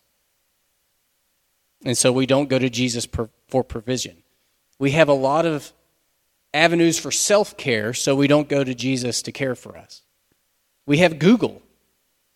And 1.84 1.98
so 1.98 2.14
we 2.14 2.26
don't 2.26 2.48
go 2.48 2.58
to 2.58 2.70
Jesus 2.70 3.06
for 3.50 3.64
provision. 3.66 4.24
We 4.80 4.92
have 4.92 5.10
a 5.10 5.14
lot 5.14 5.46
of 5.46 5.74
avenues 6.54 6.98
for 6.98 7.12
self 7.12 7.58
care, 7.58 7.94
so 7.94 8.16
we 8.16 8.28
don't 8.28 8.48
go 8.48 8.64
to 8.64 8.74
Jesus 8.74 9.22
to 9.24 9.34
care 9.34 9.56
for 9.56 9.78
us. 9.78 10.04
We 10.86 11.00
have 11.00 11.20
Google, 11.20 11.62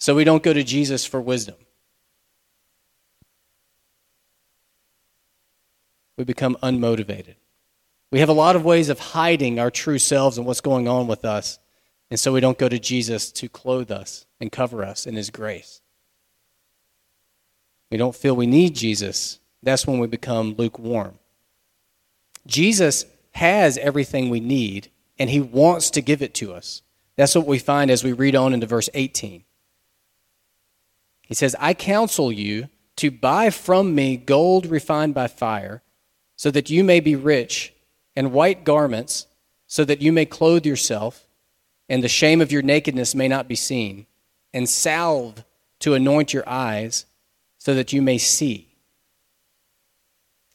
so 0.01 0.15
we 0.15 0.23
don't 0.23 0.41
go 0.41 0.51
to 0.51 0.63
Jesus 0.63 1.05
for 1.05 1.21
wisdom. 1.21 1.55
we 6.21 6.25
become 6.25 6.55
unmotivated. 6.61 7.33
We 8.11 8.19
have 8.19 8.29
a 8.29 8.33
lot 8.33 8.55
of 8.55 8.63
ways 8.63 8.89
of 8.89 8.99
hiding 8.99 9.57
our 9.57 9.71
true 9.71 9.97
selves 9.97 10.37
and 10.37 10.45
what's 10.45 10.61
going 10.61 10.87
on 10.87 11.07
with 11.07 11.25
us, 11.25 11.57
and 12.11 12.19
so 12.19 12.31
we 12.31 12.41
don't 12.41 12.59
go 12.59 12.69
to 12.69 12.77
Jesus 12.77 13.31
to 13.31 13.49
clothe 13.49 13.89
us 13.89 14.27
and 14.39 14.51
cover 14.51 14.83
us 14.83 15.07
in 15.07 15.15
His 15.15 15.31
grace. 15.31 15.81
We 17.89 17.97
don't 17.97 18.15
feel 18.15 18.35
we 18.35 18.45
need 18.45 18.75
Jesus. 18.75 19.39
That's 19.63 19.87
when 19.87 19.97
we 19.97 20.05
become 20.05 20.53
lukewarm. 20.59 21.17
Jesus 22.45 23.05
has 23.31 23.79
everything 23.79 24.29
we 24.29 24.41
need, 24.41 24.91
and 25.17 25.27
He 25.27 25.41
wants 25.41 25.89
to 25.91 26.01
give 26.01 26.21
it 26.21 26.35
to 26.35 26.53
us. 26.53 26.83
That's 27.15 27.33
what 27.33 27.47
we 27.47 27.57
find 27.57 27.89
as 27.89 28.03
we 28.03 28.13
read 28.13 28.35
on 28.35 28.53
into 28.53 28.67
verse 28.67 28.89
18. 28.93 29.43
He 31.31 31.35
says, 31.35 31.55
I 31.61 31.73
counsel 31.73 32.29
you 32.29 32.67
to 32.97 33.09
buy 33.09 33.51
from 33.51 33.95
me 33.95 34.17
gold 34.17 34.65
refined 34.65 35.13
by 35.13 35.27
fire 35.27 35.81
so 36.35 36.51
that 36.51 36.69
you 36.69 36.83
may 36.83 36.99
be 36.99 37.15
rich, 37.15 37.73
and 38.17 38.33
white 38.33 38.65
garments, 38.65 39.27
so 39.65 39.85
that 39.85 40.01
you 40.01 40.11
may 40.11 40.25
clothe 40.25 40.65
yourself, 40.65 41.25
and 41.87 42.03
the 42.03 42.09
shame 42.09 42.41
of 42.41 42.51
your 42.51 42.61
nakedness 42.61 43.15
may 43.15 43.29
not 43.29 43.47
be 43.47 43.55
seen, 43.55 44.07
and 44.53 44.67
salve 44.67 45.45
to 45.79 45.93
anoint 45.93 46.33
your 46.33 46.43
eyes, 46.49 47.05
so 47.59 47.73
that 47.75 47.93
you 47.93 48.01
may 48.01 48.17
see. 48.17 48.67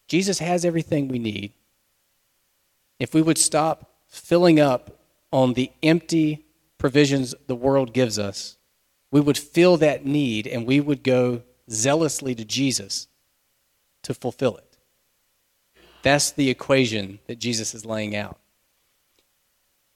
Jesus 0.08 0.40
has 0.40 0.62
everything 0.62 1.08
we 1.08 1.18
need. 1.18 1.54
If 3.00 3.14
we 3.14 3.22
would 3.22 3.38
stop 3.38 3.94
filling 4.08 4.60
up 4.60 5.00
on 5.32 5.54
the 5.54 5.70
empty 5.82 6.44
provisions 6.76 7.34
the 7.46 7.56
world 7.56 7.94
gives 7.94 8.18
us, 8.18 8.58
we 9.10 9.20
would 9.20 9.38
feel 9.38 9.76
that 9.78 10.04
need 10.04 10.46
and 10.46 10.66
we 10.66 10.80
would 10.80 11.02
go 11.02 11.42
zealously 11.70 12.34
to 12.34 12.44
Jesus 12.44 13.08
to 14.02 14.14
fulfill 14.14 14.56
it. 14.56 14.76
That's 16.02 16.30
the 16.30 16.50
equation 16.50 17.18
that 17.26 17.38
Jesus 17.38 17.74
is 17.74 17.84
laying 17.84 18.14
out. 18.14 18.38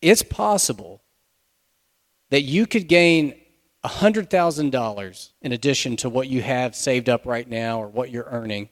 It's 0.03 0.23
possible 0.23 1.03
that 2.31 2.43
you 2.43 2.67
could 2.67 2.89
gain 2.89 3.35
$100,000 3.85 5.31
in 5.43 5.53
addition 5.53 5.97
to 5.97 6.09
what 6.09 6.29
you 6.29 6.43
have 6.43 6.75
saved 6.75 7.09
up 7.09 7.27
right 7.27 7.49
now 7.49 7.81
or 7.83 7.89
what 7.89 8.11
you're 8.11 8.29
earning. 8.31 8.69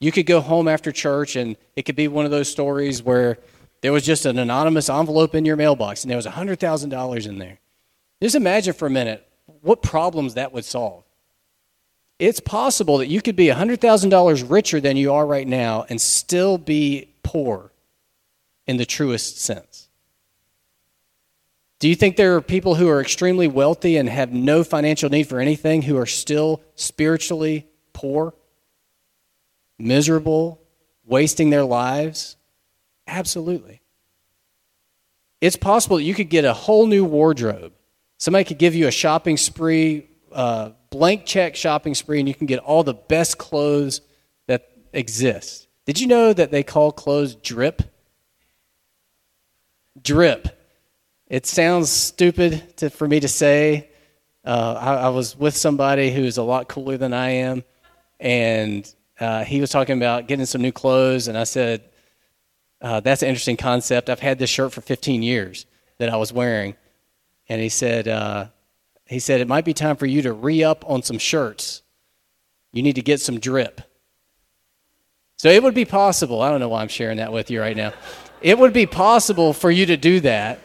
You 0.00 0.12
could 0.12 0.26
go 0.26 0.40
home 0.40 0.68
after 0.68 0.92
church, 0.92 1.36
and 1.36 1.56
it 1.74 1.82
could 1.82 1.96
be 1.96 2.08
one 2.08 2.24
of 2.24 2.30
those 2.30 2.50
stories 2.50 3.02
where 3.02 3.38
there 3.80 3.92
was 3.92 4.04
just 4.04 4.26
an 4.26 4.38
anonymous 4.38 4.88
envelope 4.88 5.34
in 5.34 5.44
your 5.44 5.56
mailbox 5.56 6.02
and 6.02 6.10
there 6.10 6.16
was 6.16 6.26
$100,000 6.26 7.26
in 7.26 7.38
there. 7.38 7.58
Just 8.20 8.34
imagine 8.34 8.72
for 8.74 8.86
a 8.86 8.90
minute 8.90 9.27
what 9.62 9.82
problems 9.82 10.34
that 10.34 10.52
would 10.52 10.64
solve 10.64 11.04
it's 12.18 12.40
possible 12.40 12.98
that 12.98 13.06
you 13.06 13.22
could 13.22 13.36
be 13.36 13.46
$100,000 13.46 14.50
richer 14.50 14.80
than 14.80 14.96
you 14.96 15.12
are 15.12 15.26
right 15.26 15.46
now 15.46 15.86
and 15.88 16.00
still 16.00 16.58
be 16.58 17.14
poor 17.22 17.72
in 18.66 18.76
the 18.76 18.86
truest 18.86 19.38
sense. 19.38 19.88
Do 21.78 21.88
you 21.88 21.94
think 21.94 22.16
there 22.16 22.34
are 22.34 22.40
people 22.40 22.74
who 22.74 22.88
are 22.88 23.00
extremely 23.00 23.46
wealthy 23.46 23.96
and 23.96 24.08
have 24.08 24.32
no 24.32 24.64
financial 24.64 25.08
need 25.10 25.28
for 25.28 25.38
anything 25.38 25.82
who 25.82 25.96
are 25.96 26.06
still 26.06 26.60
spiritually 26.74 27.68
poor, 27.92 28.34
miserable, 29.78 30.60
wasting 31.04 31.50
their 31.50 31.64
lives? 31.64 32.36
Absolutely. 33.06 33.80
It's 35.40 35.54
possible 35.54 35.98
that 35.98 36.02
you 36.02 36.14
could 36.14 36.30
get 36.30 36.44
a 36.44 36.52
whole 36.52 36.88
new 36.88 37.04
wardrobe. 37.04 37.72
Somebody 38.18 38.44
could 38.44 38.58
give 38.58 38.74
you 38.74 38.88
a 38.88 38.92
shopping 38.92 39.36
spree 39.36 40.08
uh, 40.32 40.70
blank 40.90 41.26
check 41.26 41.56
shopping 41.56 41.94
spree 41.94 42.18
and 42.18 42.28
you 42.28 42.34
can 42.34 42.46
get 42.46 42.58
all 42.60 42.82
the 42.82 42.94
best 42.94 43.38
clothes 43.38 44.00
that 44.46 44.70
exist. 44.92 45.68
Did 45.86 46.00
you 46.00 46.06
know 46.06 46.32
that 46.32 46.50
they 46.50 46.62
call 46.62 46.92
clothes 46.92 47.34
drip? 47.34 47.82
Drip. 50.02 50.54
It 51.28 51.46
sounds 51.46 51.90
stupid 51.90 52.76
to, 52.78 52.90
for 52.90 53.06
me 53.06 53.20
to 53.20 53.28
say. 53.28 53.88
Uh, 54.44 54.78
I, 54.80 54.94
I, 54.94 55.08
was 55.10 55.36
with 55.36 55.56
somebody 55.56 56.10
who's 56.10 56.38
a 56.38 56.42
lot 56.42 56.68
cooler 56.68 56.96
than 56.96 57.12
I 57.12 57.30
am, 57.30 57.64
and 58.18 58.90
uh, 59.20 59.44
he 59.44 59.60
was 59.60 59.68
talking 59.68 59.98
about 59.98 60.26
getting 60.26 60.46
some 60.46 60.62
new 60.62 60.72
clothes, 60.72 61.28
and 61.28 61.36
I 61.36 61.44
said, 61.44 61.84
uh, 62.80 63.00
That's 63.00 63.22
an 63.22 63.28
interesting 63.28 63.58
concept. 63.58 64.08
I've 64.08 64.20
had 64.20 64.38
this 64.38 64.48
shirt 64.48 64.72
for 64.72 64.80
15 64.80 65.22
years 65.22 65.66
that 65.98 66.08
I 66.08 66.16
was 66.16 66.32
wearing. 66.32 66.76
And 67.48 67.60
he 67.60 67.68
said, 67.68 68.08
uh, 68.08 68.46
he 69.06 69.18
said, 69.18 69.40
It 69.40 69.48
might 69.48 69.64
be 69.64 69.74
time 69.74 69.96
for 69.96 70.06
you 70.06 70.22
to 70.22 70.32
re 70.32 70.62
up 70.62 70.88
on 70.88 71.02
some 71.02 71.18
shirts. 71.18 71.82
You 72.72 72.82
need 72.82 72.96
to 72.96 73.02
get 73.02 73.20
some 73.20 73.40
drip. 73.40 73.80
So 75.36 75.48
it 75.48 75.62
would 75.62 75.74
be 75.74 75.84
possible. 75.84 76.42
I 76.42 76.50
don't 76.50 76.60
know 76.60 76.68
why 76.68 76.82
I'm 76.82 76.88
sharing 76.88 77.18
that 77.18 77.32
with 77.32 77.50
you 77.50 77.60
right 77.60 77.76
now. 77.76 77.92
It 78.40 78.58
would 78.58 78.72
be 78.72 78.86
possible 78.86 79.52
for 79.52 79.70
you 79.70 79.86
to 79.86 79.96
do 79.96 80.20
that. 80.20 80.58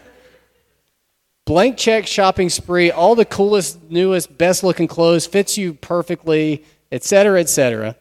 Blank 1.45 1.77
check 1.77 2.07
shopping 2.07 2.49
spree, 2.49 2.89
all 2.89 3.15
the 3.15 3.25
coolest, 3.25 3.81
newest, 3.89 4.37
best 4.37 4.63
looking 4.63 4.87
clothes, 4.87 5.25
fits 5.25 5.57
you 5.57 5.73
perfectly, 5.73 6.63
etc., 6.91 7.39
etc., 7.39 7.95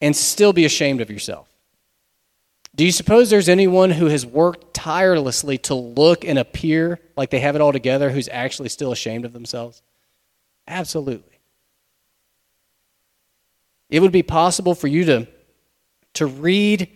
and 0.00 0.14
still 0.14 0.52
be 0.52 0.64
ashamed 0.64 1.00
of 1.00 1.10
yourself. 1.10 1.48
Do 2.74 2.84
you 2.84 2.92
suppose 2.92 3.28
there's 3.28 3.50
anyone 3.50 3.90
who 3.90 4.06
has 4.06 4.24
worked 4.24 4.72
tirelessly 4.72 5.58
to 5.58 5.74
look 5.74 6.24
and 6.24 6.38
appear 6.38 7.00
like 7.16 7.30
they 7.30 7.40
have 7.40 7.54
it 7.54 7.60
all 7.60 7.72
together 7.72 8.10
who's 8.10 8.28
actually 8.28 8.70
still 8.70 8.92
ashamed 8.92 9.24
of 9.24 9.32
themselves? 9.32 9.82
Absolutely. 10.66 11.38
It 13.90 14.00
would 14.00 14.12
be 14.12 14.22
possible 14.22 14.74
for 14.74 14.88
you 14.88 15.04
to, 15.04 15.28
to 16.14 16.26
read 16.26 16.88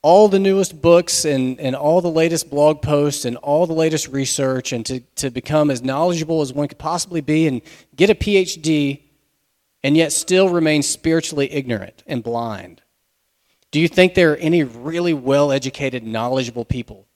all 0.00 0.28
the 0.28 0.38
newest 0.38 0.80
books 0.80 1.24
and, 1.24 1.58
and 1.58 1.74
all 1.74 2.00
the 2.00 2.08
latest 2.08 2.48
blog 2.48 2.80
posts 2.80 3.24
and 3.24 3.36
all 3.38 3.66
the 3.66 3.72
latest 3.72 4.06
research 4.06 4.72
and 4.72 4.86
to, 4.86 5.00
to 5.16 5.30
become 5.30 5.68
as 5.68 5.82
knowledgeable 5.82 6.42
as 6.42 6.52
one 6.52 6.68
could 6.68 6.78
possibly 6.78 7.20
be 7.20 7.48
and 7.48 7.62
get 7.96 8.10
a 8.10 8.14
PhD 8.14 9.02
and 9.82 9.96
yet 9.96 10.12
still 10.12 10.48
remain 10.48 10.84
spiritually 10.84 11.52
ignorant 11.52 12.04
and 12.06 12.22
blind. 12.22 12.82
Do 13.76 13.82
you 13.82 13.88
think 13.88 14.14
there 14.14 14.32
are 14.32 14.36
any 14.36 14.64
really 14.64 15.12
well 15.12 15.52
educated, 15.52 16.02
knowledgeable 16.02 16.64
people 16.64 17.06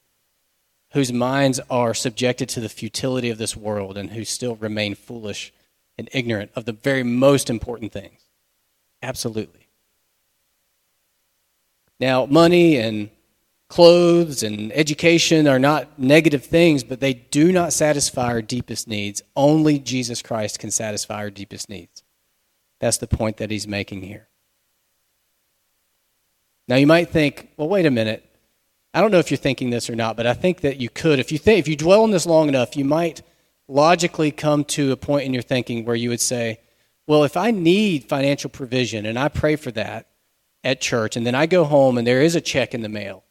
whose 0.92 1.10
minds 1.10 1.58
are 1.70 1.94
subjected 1.94 2.50
to 2.50 2.60
the 2.60 2.68
futility 2.68 3.30
of 3.30 3.38
this 3.38 3.56
world 3.56 3.96
and 3.96 4.10
who 4.10 4.26
still 4.26 4.56
remain 4.56 4.94
foolish 4.94 5.54
and 5.96 6.10
ignorant 6.12 6.50
of 6.54 6.66
the 6.66 6.74
very 6.74 7.02
most 7.02 7.48
important 7.48 7.92
things? 7.92 8.26
Absolutely. 9.02 9.68
Now, 11.98 12.26
money 12.26 12.76
and 12.76 13.08
clothes 13.68 14.42
and 14.42 14.70
education 14.74 15.48
are 15.48 15.58
not 15.58 15.98
negative 15.98 16.44
things, 16.44 16.84
but 16.84 17.00
they 17.00 17.14
do 17.14 17.52
not 17.52 17.72
satisfy 17.72 18.26
our 18.26 18.42
deepest 18.42 18.86
needs. 18.86 19.22
Only 19.34 19.78
Jesus 19.78 20.20
Christ 20.20 20.58
can 20.58 20.70
satisfy 20.70 21.22
our 21.22 21.30
deepest 21.30 21.70
needs. 21.70 22.02
That's 22.80 22.98
the 22.98 23.06
point 23.06 23.38
that 23.38 23.50
he's 23.50 23.66
making 23.66 24.02
here. 24.02 24.26
Now, 26.70 26.76
you 26.76 26.86
might 26.86 27.10
think, 27.10 27.48
well, 27.56 27.68
wait 27.68 27.84
a 27.84 27.90
minute. 27.90 28.24
I 28.94 29.00
don't 29.00 29.10
know 29.10 29.18
if 29.18 29.28
you're 29.28 29.38
thinking 29.38 29.70
this 29.70 29.90
or 29.90 29.96
not, 29.96 30.16
but 30.16 30.24
I 30.24 30.34
think 30.34 30.60
that 30.60 30.80
you 30.80 30.88
could. 30.88 31.18
If 31.18 31.32
you, 31.32 31.38
think, 31.38 31.58
if 31.58 31.66
you 31.66 31.74
dwell 31.74 32.04
on 32.04 32.12
this 32.12 32.26
long 32.26 32.48
enough, 32.48 32.76
you 32.76 32.84
might 32.84 33.22
logically 33.66 34.30
come 34.30 34.62
to 34.66 34.92
a 34.92 34.96
point 34.96 35.24
in 35.24 35.34
your 35.34 35.42
thinking 35.42 35.84
where 35.84 35.96
you 35.96 36.10
would 36.10 36.20
say, 36.20 36.60
well, 37.08 37.24
if 37.24 37.36
I 37.36 37.50
need 37.50 38.04
financial 38.04 38.50
provision 38.50 39.04
and 39.04 39.18
I 39.18 39.26
pray 39.26 39.56
for 39.56 39.72
that 39.72 40.10
at 40.62 40.80
church, 40.80 41.16
and 41.16 41.26
then 41.26 41.34
I 41.34 41.46
go 41.46 41.64
home 41.64 41.98
and 41.98 42.06
there 42.06 42.22
is 42.22 42.36
a 42.36 42.40
check 42.40 42.72
in 42.72 42.82
the 42.82 42.88
mail, 42.88 43.24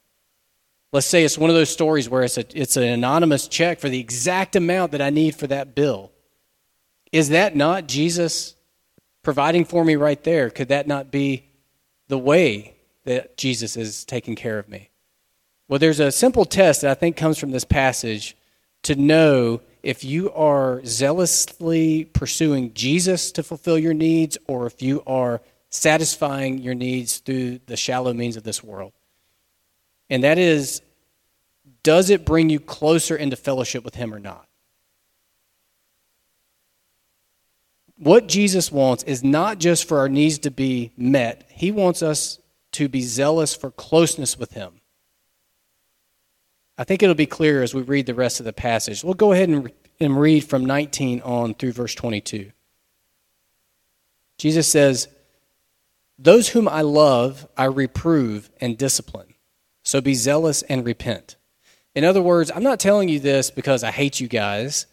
let's 0.92 1.08
say 1.08 1.24
it's 1.24 1.38
one 1.38 1.50
of 1.50 1.56
those 1.56 1.70
stories 1.70 2.10
where 2.10 2.24
it's, 2.24 2.38
a, 2.38 2.46
it's 2.54 2.76
an 2.76 2.84
anonymous 2.84 3.48
check 3.48 3.80
for 3.80 3.88
the 3.88 4.02
exact 4.02 4.58
amount 4.58 4.92
that 4.92 5.02
I 5.02 5.12
need 5.12 5.34
for 5.34 5.48
that 5.48 5.76
bill. 5.76 6.12
Is 7.14 7.30
that 7.30 7.56
not 7.56 7.88
Jesus 7.88 8.56
providing 9.24 9.64
for 9.64 9.86
me 9.86 9.96
right 9.96 10.22
there? 10.26 10.50
Could 10.50 10.68
that 10.68 10.88
not 10.88 11.10
be 11.10 11.46
the 12.10 12.20
way 12.20 12.76
that 13.10 13.38
Jesus 13.38 13.76
is 13.76 14.06
taking 14.06 14.36
care 14.36 14.60
of 14.60 14.70
me? 14.70 14.90
Well, 15.68 15.80
there's 15.80 16.00
a 16.00 16.12
simple 16.12 16.46
test 16.46 16.82
that 16.82 16.92
I 16.92 16.94
think 16.94 17.18
comes 17.18 17.40
from 17.40 17.50
this 17.50 17.66
passage 17.66 18.38
to 18.84 18.96
know 18.96 19.62
if 19.82 20.04
you 20.04 20.32
are 20.34 20.86
zealously 20.86 22.06
pursuing 22.06 22.72
Jesus 22.76 23.32
to 23.32 23.42
fulfill 23.42 23.80
your 23.80 23.96
needs 23.96 24.38
or 24.48 24.68
if 24.68 24.84
you 24.84 25.02
are 25.08 25.42
satisfying 25.72 26.60
your 26.60 26.76
needs 26.76 27.18
through 27.18 27.62
the 27.66 27.76
shallow 27.76 28.14
means 28.14 28.38
of 28.38 28.44
this 28.44 28.64
world. 28.64 28.94
And 30.08 30.24
that 30.24 30.38
is, 30.38 30.84
does 31.82 32.12
it 32.12 32.26
bring 32.26 32.52
you 32.52 32.60
closer 32.60 33.16
into 33.16 33.36
fellowship 33.36 33.84
with 33.84 33.96
Him 33.96 34.14
or 34.14 34.20
not? 34.20 34.48
What 37.98 38.28
Jesus 38.28 38.72
wants 38.72 39.04
is 39.04 39.24
not 39.24 39.58
just 39.58 39.88
for 39.88 39.98
our 39.98 40.10
needs 40.10 40.38
to 40.40 40.52
be 40.52 40.92
met, 40.96 41.48
He 41.50 41.72
wants 41.72 42.04
us 42.04 42.40
to 42.74 42.88
be 42.88 43.02
zealous 43.02 43.56
for 43.56 43.72
closeness 43.72 44.38
with 44.38 44.54
Him. 44.54 44.82
I 46.78 46.84
think 46.86 47.04
it'll 47.04 47.16
be 47.16 47.26
clear 47.26 47.62
as 47.62 47.74
we 47.74 47.82
read 47.82 48.06
the 48.06 48.14
rest 48.14 48.40
of 48.40 48.46
the 48.46 48.54
passage. 48.54 49.04
We'll 49.04 49.14
go 49.14 49.34
ahead 49.34 49.50
and, 49.50 49.72
and 50.00 50.20
read 50.20 50.46
from 50.46 50.66
19 50.66 51.22
on 51.22 51.54
through 51.54 51.74
verse 51.74 51.94
22. 51.94 52.52
Jesus 54.38 54.72
says, 54.72 55.10
Those 56.18 56.50
whom 56.50 56.70
I 56.70 56.82
love, 56.82 57.48
I 57.58 57.66
reprove 57.66 58.50
and 58.62 58.78
discipline. 58.78 59.34
So 59.84 60.00
be 60.00 60.14
zealous 60.14 60.62
and 60.64 60.86
repent. 60.86 61.36
In 61.96 62.06
other 62.06 62.22
words, 62.22 62.52
I'm 62.56 62.64
not 62.64 62.80
telling 62.80 63.10
you 63.10 63.20
this 63.20 63.52
because 63.52 63.84
I 63.84 63.92
hate 63.92 64.22
you 64.22 64.28
guys. 64.28 64.86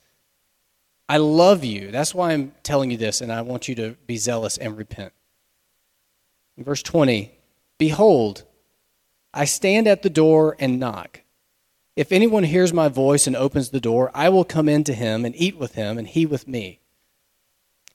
I 1.08 1.18
love 1.18 1.64
you. 1.64 1.92
That's 1.92 2.14
why 2.14 2.32
I'm 2.32 2.52
telling 2.64 2.90
you 2.90 2.96
this, 2.96 3.20
and 3.20 3.30
I 3.30 3.42
want 3.42 3.68
you 3.68 3.76
to 3.76 3.96
be 4.06 4.16
zealous 4.16 4.58
and 4.58 4.76
repent. 4.76 5.12
In 6.56 6.64
verse 6.64 6.82
20, 6.82 7.30
Behold, 7.78 8.44
I 9.34 9.44
stand 9.44 9.86
at 9.86 10.02
the 10.02 10.10
door 10.10 10.56
and 10.58 10.80
knock. 10.80 11.22
If 11.94 12.12
anyone 12.12 12.44
hears 12.44 12.72
my 12.72 12.88
voice 12.88 13.26
and 13.26 13.34
opens 13.34 13.70
the 13.70 13.80
door, 13.80 14.10
I 14.14 14.28
will 14.28 14.44
come 14.44 14.68
in 14.68 14.84
to 14.84 14.94
him 14.94 15.24
and 15.24 15.34
eat 15.36 15.56
with 15.56 15.74
him, 15.74 15.96
and 15.98 16.06
he 16.06 16.26
with 16.26 16.46
me. 16.46 16.80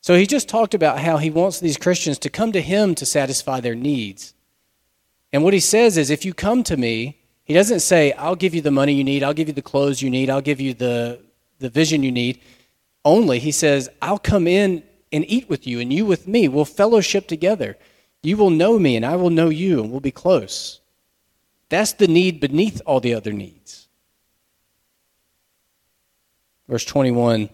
So 0.01 0.15
he 0.15 0.25
just 0.25 0.49
talked 0.49 0.73
about 0.73 0.99
how 0.99 1.17
he 1.17 1.29
wants 1.29 1.59
these 1.59 1.77
Christians 1.77 2.17
to 2.19 2.29
come 2.29 2.51
to 2.51 2.61
him 2.61 2.95
to 2.95 3.05
satisfy 3.05 3.59
their 3.59 3.75
needs. 3.75 4.33
And 5.31 5.43
what 5.43 5.53
he 5.53 5.59
says 5.59 5.97
is, 5.97 6.09
if 6.09 6.25
you 6.25 6.33
come 6.33 6.63
to 6.63 6.75
me, 6.75 7.19
he 7.43 7.53
doesn't 7.53 7.81
say, 7.81 8.11
I'll 8.13 8.35
give 8.35 8.55
you 8.55 8.61
the 8.61 8.71
money 8.71 8.93
you 8.93 9.03
need, 9.03 9.23
I'll 9.23 9.33
give 9.33 9.47
you 9.47 9.53
the 9.53 9.61
clothes 9.61 10.01
you 10.01 10.09
need, 10.09 10.29
I'll 10.29 10.41
give 10.41 10.59
you 10.59 10.73
the, 10.73 11.21
the 11.59 11.69
vision 11.69 12.01
you 12.01 12.11
need. 12.11 12.39
Only, 13.05 13.37
he 13.39 13.51
says, 13.51 13.89
I'll 14.01 14.19
come 14.19 14.47
in 14.47 14.83
and 15.11 15.25
eat 15.27 15.49
with 15.49 15.67
you, 15.67 15.79
and 15.79 15.91
you 15.93 16.05
with 16.05 16.27
me. 16.27 16.47
We'll 16.47 16.65
fellowship 16.65 17.27
together. 17.27 17.77
You 18.23 18.37
will 18.37 18.49
know 18.49 18.77
me, 18.77 18.95
and 18.95 19.05
I 19.05 19.15
will 19.15 19.29
know 19.29 19.49
you, 19.49 19.81
and 19.81 19.91
we'll 19.91 19.99
be 19.99 20.11
close. 20.11 20.79
That's 21.69 21.93
the 21.93 22.07
need 22.07 22.39
beneath 22.39 22.81
all 22.85 22.99
the 22.99 23.13
other 23.13 23.33
needs. 23.33 23.87
Verse 26.67 26.85
21 26.85 27.49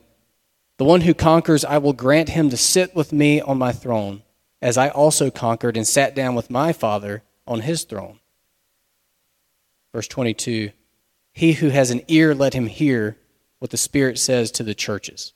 The 0.77 0.83
one 0.83 1.01
who 1.01 1.13
conquers, 1.13 1.63
I 1.63 1.77
will 1.77 1.93
grant 1.93 2.29
him 2.29 2.49
to 2.49 2.57
sit 2.57 2.95
with 2.95 3.13
me 3.13 3.39
on 3.39 3.57
my 3.57 3.71
throne, 3.71 4.23
as 4.61 4.77
I 4.77 4.89
also 4.89 5.31
conquered 5.31 5.77
and 5.77 5.87
sat 5.87 6.15
down 6.15 6.35
with 6.35 6.49
my 6.49 6.73
Father 6.73 7.23
on 7.47 7.61
his 7.61 7.83
throne. 7.83 8.19
Verse 9.93 10.07
22 10.07 10.71
He 11.31 11.53
who 11.53 11.69
has 11.69 11.91
an 11.91 12.01
ear, 12.07 12.35
let 12.35 12.53
him 12.53 12.67
hear 12.67 13.17
what 13.59 13.71
the 13.71 13.77
Spirit 13.77 14.19
says 14.19 14.51
to 14.51 14.63
the 14.63 14.75
churches. 14.75 15.33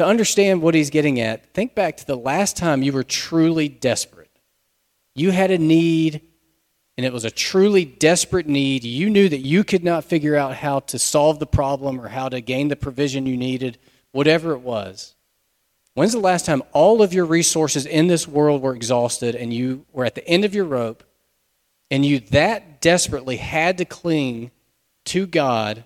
To 0.00 0.06
understand 0.06 0.62
what 0.62 0.74
he's 0.74 0.88
getting 0.88 1.20
at, 1.20 1.52
think 1.52 1.74
back 1.74 1.98
to 1.98 2.06
the 2.06 2.16
last 2.16 2.56
time 2.56 2.82
you 2.82 2.90
were 2.90 3.04
truly 3.04 3.68
desperate. 3.68 4.30
You 5.14 5.30
had 5.30 5.50
a 5.50 5.58
need 5.58 6.22
and 6.96 7.04
it 7.04 7.12
was 7.12 7.26
a 7.26 7.30
truly 7.30 7.84
desperate 7.84 8.46
need, 8.46 8.82
you 8.82 9.10
knew 9.10 9.28
that 9.28 9.40
you 9.40 9.62
could 9.62 9.84
not 9.84 10.06
figure 10.06 10.36
out 10.36 10.56
how 10.56 10.80
to 10.80 10.98
solve 10.98 11.38
the 11.38 11.46
problem 11.46 12.00
or 12.00 12.08
how 12.08 12.30
to 12.30 12.40
gain 12.40 12.68
the 12.68 12.76
provision 12.76 13.26
you 13.26 13.36
needed, 13.36 13.76
whatever 14.12 14.52
it 14.52 14.60
was. 14.60 15.16
When's 15.92 16.12
the 16.12 16.18
last 16.18 16.46
time 16.46 16.62
all 16.72 17.02
of 17.02 17.12
your 17.12 17.26
resources 17.26 17.84
in 17.84 18.06
this 18.06 18.26
world 18.26 18.62
were 18.62 18.74
exhausted 18.74 19.34
and 19.34 19.52
you 19.52 19.84
were 19.92 20.06
at 20.06 20.14
the 20.14 20.26
end 20.26 20.46
of 20.46 20.54
your 20.54 20.64
rope 20.64 21.04
and 21.90 22.06
you 22.06 22.20
that 22.30 22.80
desperately 22.80 23.36
had 23.36 23.76
to 23.76 23.84
cling 23.84 24.50
to 25.04 25.26
God 25.26 25.84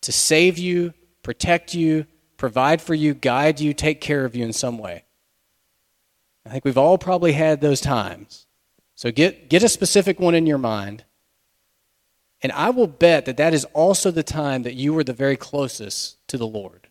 to 0.00 0.10
save 0.10 0.56
you, 0.56 0.94
protect 1.22 1.74
you, 1.74 2.06
provide 2.42 2.82
for 2.82 2.92
you, 2.92 3.14
guide 3.14 3.60
you, 3.60 3.72
take 3.72 4.00
care 4.00 4.24
of 4.24 4.34
you 4.34 4.44
in 4.44 4.52
some 4.52 4.76
way? 4.76 5.04
I 6.44 6.48
think 6.48 6.64
we've 6.64 6.76
all 6.76 6.98
probably 6.98 7.34
had 7.34 7.60
those 7.60 7.80
times. 7.80 8.48
So 8.96 9.12
get, 9.12 9.48
get 9.48 9.62
a 9.62 9.68
specific 9.68 10.18
one 10.18 10.34
in 10.34 10.44
your 10.44 10.58
mind. 10.58 11.04
And 12.42 12.50
I 12.50 12.70
will 12.70 12.88
bet 12.88 13.26
that 13.26 13.36
that 13.36 13.54
is 13.54 13.64
also 13.66 14.10
the 14.10 14.24
time 14.24 14.64
that 14.64 14.74
you 14.74 14.92
were 14.92 15.04
the 15.04 15.12
very 15.12 15.36
closest 15.36 16.16
to 16.26 16.36
the 16.36 16.44
Lord. 16.44 16.88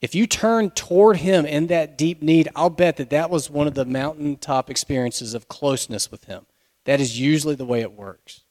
If 0.00 0.14
you 0.14 0.28
turn 0.28 0.70
toward 0.70 1.16
Him 1.16 1.44
in 1.44 1.66
that 1.66 1.98
deep 1.98 2.22
need, 2.22 2.48
I'll 2.54 2.70
bet 2.70 2.96
that 2.98 3.10
that 3.10 3.28
was 3.28 3.50
one 3.50 3.66
of 3.66 3.74
the 3.74 3.84
mountaintop 3.84 4.70
experiences 4.70 5.34
of 5.34 5.48
closeness 5.48 6.12
with 6.12 6.26
Him. 6.26 6.46
That 6.84 7.00
is 7.00 7.18
usually 7.18 7.56
the 7.56 7.66
way 7.66 7.80
it 7.80 7.92
works. 7.92 8.41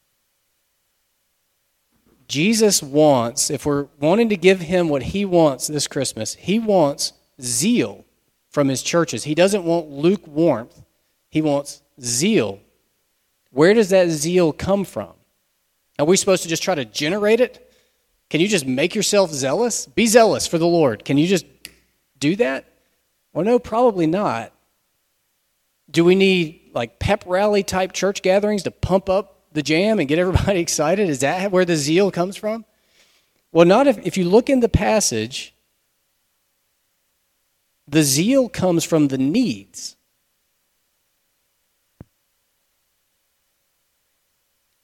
Jesus 2.32 2.82
wants, 2.82 3.50
if 3.50 3.66
we're 3.66 3.88
wanting 4.00 4.30
to 4.30 4.38
give 4.38 4.62
Him 4.62 4.88
what 4.88 5.04
He 5.04 5.26
wants 5.26 5.68
this 5.68 5.86
Christmas, 5.86 6.34
He 6.36 6.60
wants 6.60 7.12
zeal 7.42 8.06
from 8.50 8.70
His 8.70 8.82
churches. 8.82 9.26
He 9.26 9.36
doesn't 9.36 9.66
want 9.66 9.90
lukewarmth. 9.90 10.82
He 11.28 11.42
wants 11.42 11.82
zeal. 12.02 12.62
Where 13.52 13.74
does 13.74 13.90
that 13.90 14.08
zeal 14.08 14.54
come 14.54 14.86
from? 14.86 15.12
Are 16.00 16.06
we 16.06 16.16
supposed 16.16 16.44
to 16.44 16.50
just 16.50 16.64
try 16.64 16.74
to 16.74 16.86
generate 16.86 17.42
it? 17.42 17.70
Can 18.30 18.40
you 18.40 18.48
just 18.48 18.66
make 18.66 18.96
yourself 18.96 19.32
zealous? 19.32 19.86
Be 19.88 20.08
zealous 20.08 20.48
for 20.48 20.58
the 20.58 20.66
Lord. 20.66 21.04
Can 21.04 21.18
you 21.18 21.28
just 21.28 21.46
do 22.18 22.38
that? 22.38 22.64
Well, 23.34 23.44
no, 23.44 23.60
probably 23.60 24.08
not. 24.08 24.54
Do 25.90 26.06
we 26.06 26.16
need 26.16 26.72
like 26.74 26.98
pep 26.98 27.26
rally 27.28 27.64
type 27.64 27.92
church 27.92 28.22
gatherings 28.22 28.64
to 28.64 28.72
pump 28.72 29.10
up 29.10 29.41
the 29.52 29.64
jam 29.64 30.00
and 30.00 30.08
get 30.08 30.20
everybody 30.20 30.60
excited? 30.62 31.10
Is 31.10 31.20
that 31.20 31.52
where 31.52 31.66
the 31.66 31.76
zeal 31.76 32.12
comes 32.12 32.38
from? 32.38 32.66
Well, 33.52 33.66
not 33.66 33.88
if, 33.88 33.98
if 34.06 34.18
you 34.18 34.26
look 34.26 34.50
in 34.50 34.62
the 34.62 34.70
passage, 34.70 35.54
the 37.88 38.04
zeal 38.04 38.48
comes 38.48 38.84
from 38.84 39.10
the 39.10 39.18
needs. 39.18 39.98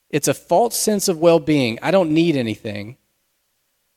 It's 0.09 0.27
a 0.27 0.33
false 0.33 0.75
sense 0.75 1.07
of 1.07 1.19
well 1.19 1.39
being. 1.39 1.79
I 1.81 1.91
don't 1.91 2.11
need 2.11 2.35
anything, 2.35 2.97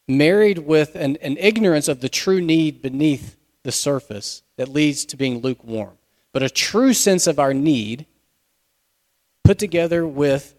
married 0.09 0.59
with 0.59 0.95
an, 0.95 1.17
an 1.23 1.37
ignorance 1.39 1.89
of 1.89 2.01
the 2.01 2.09
true 2.09 2.41
need 2.41 2.83
beneath 2.83 3.37
the 3.63 3.73
surface 3.73 4.43
that 4.57 4.69
leads 4.69 5.05
to 5.07 5.17
being 5.17 5.39
lukewarm. 5.39 5.99
But 6.33 6.43
a 6.43 6.51
true 6.51 6.93
sense 6.93 7.27
of 7.27 7.39
our 7.39 7.55
need 7.55 8.07
put 9.45 9.59
together 9.59 10.07
with 10.07 10.55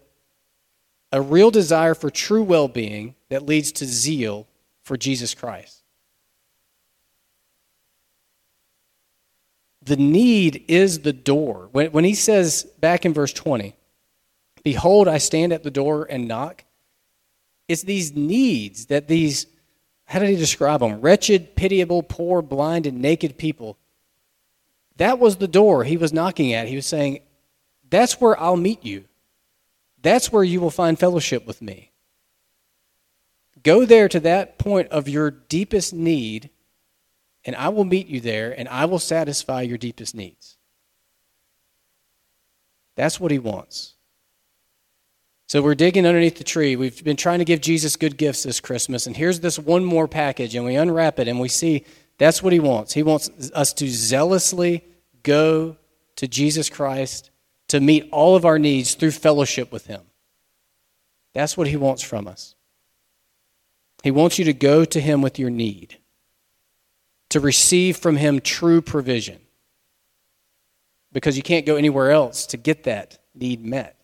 a 1.12 1.20
real 1.20 1.50
desire 1.50 1.94
for 1.94 2.10
true 2.10 2.42
well 2.42 2.68
being 2.68 3.14
that 3.28 3.46
leads 3.46 3.70
to 3.72 3.84
zeal 3.84 4.48
for 4.82 4.96
Jesus 4.96 5.34
Christ. 5.34 5.82
The 9.84 9.96
need 9.96 10.64
is 10.68 11.00
the 11.00 11.12
door. 11.12 11.68
When, 11.72 11.92
when 11.92 12.04
he 12.04 12.14
says 12.14 12.64
back 12.80 13.04
in 13.04 13.12
verse 13.12 13.32
20, 13.32 13.74
Behold, 14.64 15.08
I 15.08 15.18
stand 15.18 15.52
at 15.52 15.64
the 15.64 15.70
door 15.70 16.06
and 16.08 16.28
knock, 16.28 16.64
it's 17.68 17.82
these 17.82 18.14
needs 18.14 18.86
that 18.86 19.08
these, 19.08 19.46
how 20.04 20.20
did 20.20 20.28
he 20.28 20.36
describe 20.36 20.80
them? 20.80 21.00
Wretched, 21.00 21.56
pitiable, 21.56 22.02
poor, 22.02 22.42
blind, 22.42 22.86
and 22.86 23.02
naked 23.02 23.36
people. 23.38 23.76
That 24.98 25.18
was 25.18 25.36
the 25.36 25.48
door 25.48 25.84
he 25.84 25.96
was 25.96 26.12
knocking 26.12 26.52
at. 26.52 26.68
He 26.68 26.76
was 26.76 26.86
saying, 26.86 27.20
That's 27.88 28.20
where 28.20 28.38
I'll 28.38 28.56
meet 28.56 28.84
you. 28.84 29.04
That's 30.02 30.32
where 30.32 30.44
you 30.44 30.60
will 30.60 30.70
find 30.70 30.98
fellowship 30.98 31.46
with 31.46 31.62
me. 31.62 31.92
Go 33.62 33.84
there 33.84 34.08
to 34.08 34.20
that 34.20 34.58
point 34.58 34.88
of 34.88 35.08
your 35.08 35.30
deepest 35.30 35.92
need, 35.94 36.50
and 37.44 37.54
I 37.54 37.68
will 37.68 37.84
meet 37.84 38.08
you 38.08 38.20
there, 38.20 38.50
and 38.50 38.68
I 38.68 38.86
will 38.86 38.98
satisfy 38.98 39.62
your 39.62 39.78
deepest 39.78 40.14
needs. 40.14 40.56
That's 42.96 43.20
what 43.20 43.30
he 43.30 43.38
wants. 43.38 43.94
So 45.46 45.62
we're 45.62 45.74
digging 45.74 46.06
underneath 46.06 46.38
the 46.38 46.44
tree. 46.44 46.76
We've 46.76 47.04
been 47.04 47.16
trying 47.16 47.38
to 47.38 47.44
give 47.44 47.60
Jesus 47.60 47.96
good 47.96 48.16
gifts 48.16 48.42
this 48.42 48.58
Christmas, 48.58 49.06
and 49.06 49.16
here's 49.16 49.40
this 49.40 49.58
one 49.58 49.84
more 49.84 50.08
package, 50.08 50.56
and 50.56 50.64
we 50.64 50.74
unwrap 50.74 51.20
it, 51.20 51.28
and 51.28 51.38
we 51.38 51.48
see 51.48 51.84
that's 52.18 52.42
what 52.42 52.52
he 52.52 52.60
wants. 52.60 52.92
He 52.92 53.02
wants 53.02 53.30
us 53.54 53.72
to 53.74 53.88
zealously 53.88 54.84
go 55.22 55.76
to 56.16 56.26
Jesus 56.26 56.68
Christ 56.68 57.30
to 57.72 57.80
meet 57.80 58.06
all 58.12 58.36
of 58.36 58.44
our 58.44 58.58
needs 58.58 58.92
through 58.92 59.10
fellowship 59.10 59.72
with 59.72 59.86
him. 59.86 60.02
That's 61.32 61.56
what 61.56 61.68
he 61.68 61.76
wants 61.78 62.02
from 62.02 62.28
us. 62.28 62.54
He 64.02 64.10
wants 64.10 64.38
you 64.38 64.44
to 64.44 64.52
go 64.52 64.84
to 64.84 65.00
him 65.00 65.22
with 65.22 65.38
your 65.38 65.48
need, 65.48 65.96
to 67.30 67.40
receive 67.40 67.96
from 67.96 68.16
him 68.16 68.42
true 68.42 68.82
provision, 68.82 69.40
because 71.12 71.38
you 71.38 71.42
can't 71.42 71.64
go 71.64 71.76
anywhere 71.76 72.10
else 72.10 72.44
to 72.48 72.58
get 72.58 72.84
that 72.84 73.16
need 73.34 73.64
met. 73.64 73.96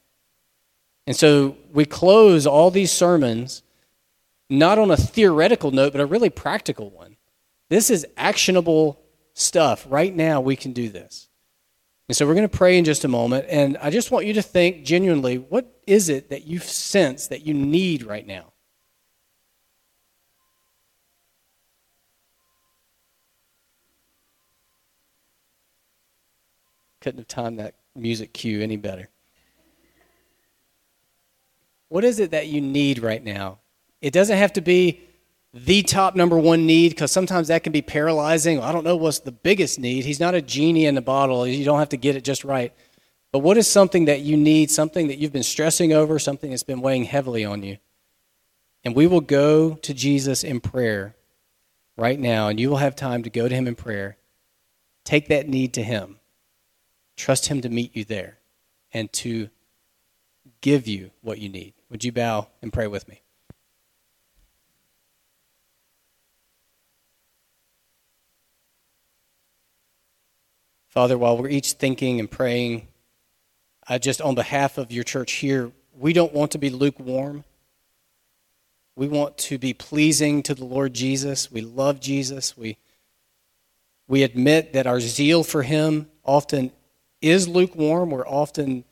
And 1.06 1.14
so 1.14 1.54
we 1.70 1.84
close 1.84 2.46
all 2.46 2.70
these 2.70 2.90
sermons 2.90 3.62
not 4.48 4.78
on 4.78 4.90
a 4.90 4.96
theoretical 4.96 5.72
note, 5.72 5.92
but 5.92 6.00
a 6.00 6.06
really 6.06 6.30
practical 6.30 6.88
one. 6.88 7.18
This 7.68 7.90
is 7.90 8.06
actionable 8.16 8.98
stuff. 9.34 9.86
Right 9.90 10.16
now, 10.16 10.40
we 10.40 10.56
can 10.56 10.72
do 10.72 10.88
this. 10.88 11.27
And 12.08 12.16
so 12.16 12.26
we're 12.26 12.34
going 12.34 12.48
to 12.48 12.56
pray 12.56 12.78
in 12.78 12.84
just 12.84 13.04
a 13.04 13.08
moment. 13.08 13.46
And 13.50 13.76
I 13.78 13.90
just 13.90 14.10
want 14.10 14.24
you 14.24 14.32
to 14.34 14.42
think 14.42 14.84
genuinely 14.84 15.36
what 15.36 15.70
is 15.86 16.08
it 16.08 16.30
that 16.30 16.46
you 16.46 16.58
sense 16.58 17.28
that 17.28 17.44
you 17.44 17.52
need 17.52 18.02
right 18.02 18.26
now? 18.26 18.52
Couldn't 27.00 27.18
have 27.18 27.28
timed 27.28 27.58
that 27.58 27.74
music 27.94 28.32
cue 28.32 28.62
any 28.62 28.76
better. 28.76 29.08
What 31.88 32.04
is 32.04 32.20
it 32.20 32.30
that 32.30 32.48
you 32.48 32.60
need 32.60 33.00
right 33.00 33.22
now? 33.22 33.58
It 34.00 34.12
doesn't 34.12 34.36
have 34.36 34.52
to 34.54 34.60
be 34.60 35.07
the 35.54 35.82
top 35.82 36.14
number 36.14 36.38
one 36.38 36.66
need 36.66 36.90
because 36.90 37.10
sometimes 37.10 37.48
that 37.48 37.64
can 37.64 37.72
be 37.72 37.82
paralyzing. 37.82 38.60
I 38.60 38.72
don't 38.72 38.84
know 38.84 38.96
what's 38.96 39.20
the 39.20 39.32
biggest 39.32 39.78
need. 39.78 40.04
He's 40.04 40.20
not 40.20 40.34
a 40.34 40.42
genie 40.42 40.86
in 40.86 40.96
a 40.98 41.02
bottle. 41.02 41.46
You 41.46 41.64
don't 41.64 41.78
have 41.78 41.88
to 41.90 41.96
get 41.96 42.16
it 42.16 42.24
just 42.24 42.44
right. 42.44 42.72
But 43.32 43.40
what 43.40 43.58
is 43.58 43.66
something 43.66 44.06
that 44.06 44.20
you 44.20 44.36
need, 44.36 44.70
something 44.70 45.08
that 45.08 45.18
you've 45.18 45.32
been 45.32 45.42
stressing 45.42 45.92
over, 45.92 46.18
something 46.18 46.50
that's 46.50 46.62
been 46.62 46.80
weighing 46.80 47.04
heavily 47.04 47.44
on 47.44 47.62
you? 47.62 47.78
And 48.84 48.94
we 48.94 49.06
will 49.06 49.20
go 49.20 49.74
to 49.74 49.94
Jesus 49.94 50.44
in 50.44 50.60
prayer 50.60 51.14
right 51.96 52.18
now, 52.18 52.48
and 52.48 52.58
you 52.60 52.70
will 52.70 52.76
have 52.78 52.96
time 52.96 53.22
to 53.24 53.30
go 53.30 53.48
to 53.48 53.54
him 53.54 53.66
in 53.66 53.74
prayer. 53.74 54.16
Take 55.04 55.28
that 55.28 55.48
need 55.48 55.74
to 55.74 55.82
him. 55.82 56.20
Trust 57.16 57.48
him 57.48 57.60
to 57.62 57.68
meet 57.68 57.96
you 57.96 58.04
there 58.04 58.38
and 58.92 59.12
to 59.14 59.50
give 60.60 60.86
you 60.86 61.10
what 61.20 61.38
you 61.38 61.48
need. 61.48 61.74
Would 61.90 62.04
you 62.04 62.12
bow 62.12 62.48
and 62.62 62.72
pray 62.72 62.86
with 62.86 63.08
me? 63.08 63.22
Father, 70.98 71.16
while 71.16 71.38
we're 71.38 71.48
each 71.48 71.74
thinking 71.74 72.18
and 72.18 72.28
praying, 72.28 72.88
I 73.86 73.98
just, 73.98 74.20
on 74.20 74.34
behalf 74.34 74.78
of 74.78 74.90
your 74.90 75.04
church 75.04 75.34
here, 75.34 75.70
we 75.96 76.12
don't 76.12 76.32
want 76.32 76.50
to 76.50 76.58
be 76.58 76.70
lukewarm. 76.70 77.44
We 78.96 79.06
want 79.06 79.38
to 79.38 79.58
be 79.58 79.72
pleasing 79.74 80.42
to 80.42 80.56
the 80.56 80.64
Lord 80.64 80.94
Jesus. 80.94 81.52
We 81.52 81.60
love 81.60 82.00
Jesus. 82.00 82.56
We, 82.56 82.78
we 84.08 84.24
admit 84.24 84.72
that 84.72 84.88
our 84.88 84.98
zeal 84.98 85.44
for 85.44 85.62
him 85.62 86.08
often 86.24 86.72
is 87.22 87.46
lukewarm. 87.46 88.10
We're 88.10 88.26
often 88.26 88.82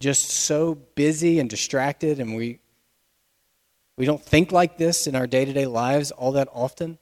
just 0.00 0.28
so 0.28 0.74
busy 0.74 1.40
and 1.40 1.48
distracted, 1.48 2.20
and 2.20 2.36
we, 2.36 2.58
we 3.96 4.04
don't 4.04 4.22
think 4.22 4.52
like 4.52 4.76
this 4.76 5.06
in 5.06 5.16
our 5.16 5.26
day 5.26 5.46
to 5.46 5.52
day 5.54 5.64
lives 5.64 6.10
all 6.10 6.32
that 6.32 6.48
often. 6.52 6.98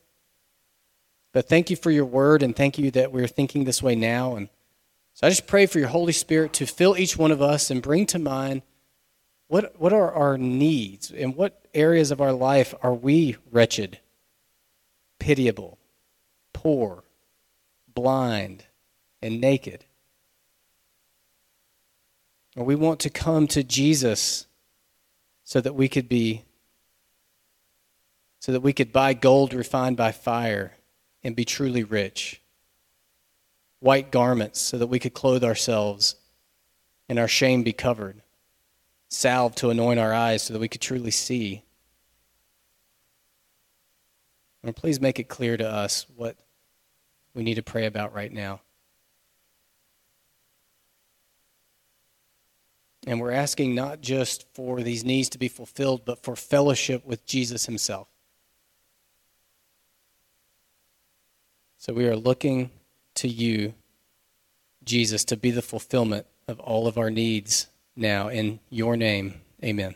But 1.32 1.48
thank 1.48 1.70
you 1.70 1.76
for 1.76 1.90
your 1.90 2.04
word, 2.04 2.42
and 2.42 2.56
thank 2.56 2.78
you 2.78 2.90
that 2.92 3.12
we're 3.12 3.28
thinking 3.28 3.64
this 3.64 3.82
way 3.82 3.94
now. 3.94 4.36
And 4.36 4.48
so 5.14 5.26
I 5.26 5.30
just 5.30 5.46
pray 5.46 5.66
for 5.66 5.78
your 5.78 5.88
Holy 5.88 6.12
Spirit 6.12 6.52
to 6.54 6.66
fill 6.66 6.96
each 6.96 7.16
one 7.16 7.30
of 7.30 7.42
us 7.42 7.70
and 7.70 7.82
bring 7.82 8.06
to 8.06 8.18
mind 8.18 8.62
what, 9.48 9.78
what 9.80 9.92
are 9.92 10.12
our 10.12 10.38
needs 10.38 11.10
and 11.10 11.34
what 11.34 11.66
areas 11.74 12.10
of 12.10 12.20
our 12.20 12.32
life 12.32 12.74
are 12.82 12.94
we 12.94 13.36
wretched, 13.50 13.98
pitiable, 15.18 15.78
poor, 16.52 17.04
blind, 17.94 18.64
and 19.20 19.40
naked. 19.40 19.84
Or 22.56 22.64
we 22.64 22.74
want 22.74 23.00
to 23.00 23.10
come 23.10 23.46
to 23.48 23.62
Jesus 23.62 24.46
so 25.44 25.60
that 25.60 25.74
we 25.74 25.88
could 25.88 26.08
be, 26.08 26.44
so 28.40 28.52
that 28.52 28.60
we 28.60 28.72
could 28.72 28.92
buy 28.92 29.14
gold 29.14 29.52
refined 29.52 29.96
by 29.96 30.12
fire 30.12 30.72
and 31.22 31.36
be 31.36 31.44
truly 31.44 31.84
rich. 31.84 32.40
White 33.80 34.10
garments 34.10 34.60
so 34.60 34.78
that 34.78 34.86
we 34.86 34.98
could 34.98 35.14
clothe 35.14 35.44
ourselves 35.44 36.16
and 37.08 37.18
our 37.18 37.28
shame 37.28 37.62
be 37.62 37.72
covered. 37.72 38.22
Salve 39.08 39.54
to 39.56 39.70
anoint 39.70 39.98
our 39.98 40.12
eyes 40.12 40.42
so 40.42 40.52
that 40.52 40.60
we 40.60 40.68
could 40.68 40.80
truly 40.80 41.10
see. 41.10 41.62
And 44.62 44.76
please 44.76 45.00
make 45.00 45.18
it 45.18 45.28
clear 45.28 45.56
to 45.56 45.68
us 45.68 46.06
what 46.14 46.36
we 47.34 47.42
need 47.42 47.54
to 47.54 47.62
pray 47.62 47.86
about 47.86 48.12
right 48.12 48.32
now. 48.32 48.60
And 53.06 53.20
we're 53.20 53.30
asking 53.30 53.74
not 53.74 54.02
just 54.02 54.44
for 54.52 54.82
these 54.82 55.04
needs 55.04 55.30
to 55.30 55.38
be 55.38 55.48
fulfilled, 55.48 56.02
but 56.04 56.22
for 56.22 56.36
fellowship 56.36 57.06
with 57.06 57.24
Jesus 57.24 57.64
himself. 57.64 58.08
So 61.80 61.92
we 61.92 62.08
are 62.08 62.16
looking 62.16 62.70
to 63.14 63.28
you, 63.28 63.74
Jesus, 64.84 65.24
to 65.26 65.36
be 65.36 65.52
the 65.52 65.62
fulfillment 65.62 66.26
of 66.48 66.58
all 66.58 66.88
of 66.88 66.98
our 66.98 67.08
needs 67.08 67.68
now. 67.94 68.26
In 68.28 68.58
your 68.68 68.96
name, 68.96 69.40
amen. 69.62 69.94